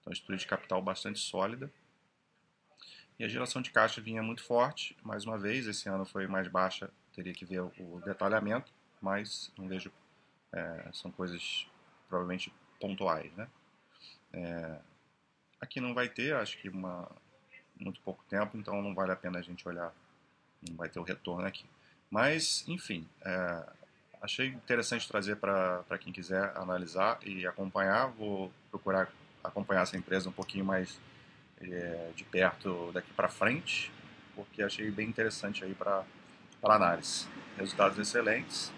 Então, 0.00 0.10
a 0.10 0.12
estrutura 0.12 0.38
de 0.38 0.46
capital 0.46 0.82
bastante 0.82 1.20
sólida 1.20 1.70
e 3.18 3.24
a 3.24 3.28
geração 3.28 3.62
de 3.62 3.70
caixa 3.70 4.00
vinha 4.00 4.22
muito 4.22 4.42
forte, 4.42 4.96
mais 5.02 5.24
uma 5.24 5.38
vez, 5.38 5.66
esse 5.66 5.88
ano 5.88 6.04
foi 6.04 6.26
mais 6.26 6.48
baixa, 6.48 6.90
teria 7.14 7.32
que 7.32 7.44
ver 7.44 7.60
o 7.60 8.02
detalhamento, 8.04 8.72
mas 9.00 9.52
não 9.56 9.68
vejo, 9.68 9.92
é, 10.52 10.90
são 10.92 11.10
coisas 11.10 11.68
provavelmente 12.08 12.52
pontuais. 12.80 13.32
Né? 13.34 13.48
É, 14.32 14.80
aqui 15.62 15.80
não 15.80 15.94
vai 15.94 16.08
ter, 16.08 16.34
acho 16.34 16.58
que 16.58 16.68
uma, 16.68 17.08
muito 17.78 18.00
pouco 18.00 18.22
tempo, 18.28 18.58
então 18.58 18.82
não 18.82 18.94
vale 18.94 19.12
a 19.12 19.16
pena 19.16 19.38
a 19.38 19.42
gente 19.42 19.66
olhar, 19.66 19.94
não 20.68 20.76
vai 20.76 20.88
ter 20.88 20.98
o 20.98 21.04
retorno 21.04 21.46
aqui. 21.46 21.64
Mas, 22.10 22.64
enfim, 22.68 23.08
é, 23.24 23.64
achei 24.20 24.48
interessante 24.48 25.06
trazer 25.08 25.36
para 25.36 25.98
quem 26.00 26.12
quiser 26.12 26.52
analisar 26.56 27.18
e 27.22 27.46
acompanhar. 27.46 28.08
Vou 28.08 28.52
procurar 28.70 29.10
acompanhar 29.42 29.82
essa 29.82 29.96
empresa 29.96 30.28
um 30.28 30.32
pouquinho 30.32 30.64
mais 30.64 31.00
é, 31.60 32.10
de 32.14 32.24
perto 32.24 32.90
daqui 32.92 33.12
para 33.14 33.28
frente, 33.28 33.90
porque 34.34 34.62
achei 34.62 34.90
bem 34.90 35.08
interessante 35.08 35.64
aí 35.64 35.74
para 35.74 36.04
análise. 36.62 37.26
Resultados 37.56 37.98
excelentes 37.98 38.72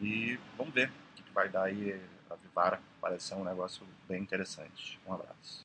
e 0.00 0.38
vamos 0.56 0.72
ver 0.72 0.90
o 0.90 1.22
que 1.22 1.32
vai 1.32 1.48
dar 1.48 1.64
aí 1.64 2.00
a 2.30 2.34
Vivara. 2.36 2.80
Parece 3.00 3.28
ser 3.28 3.34
um 3.34 3.44
negócio 3.44 3.86
bem 4.08 4.22
interessante. 4.22 4.98
Um 5.06 5.14
abraço. 5.14 5.58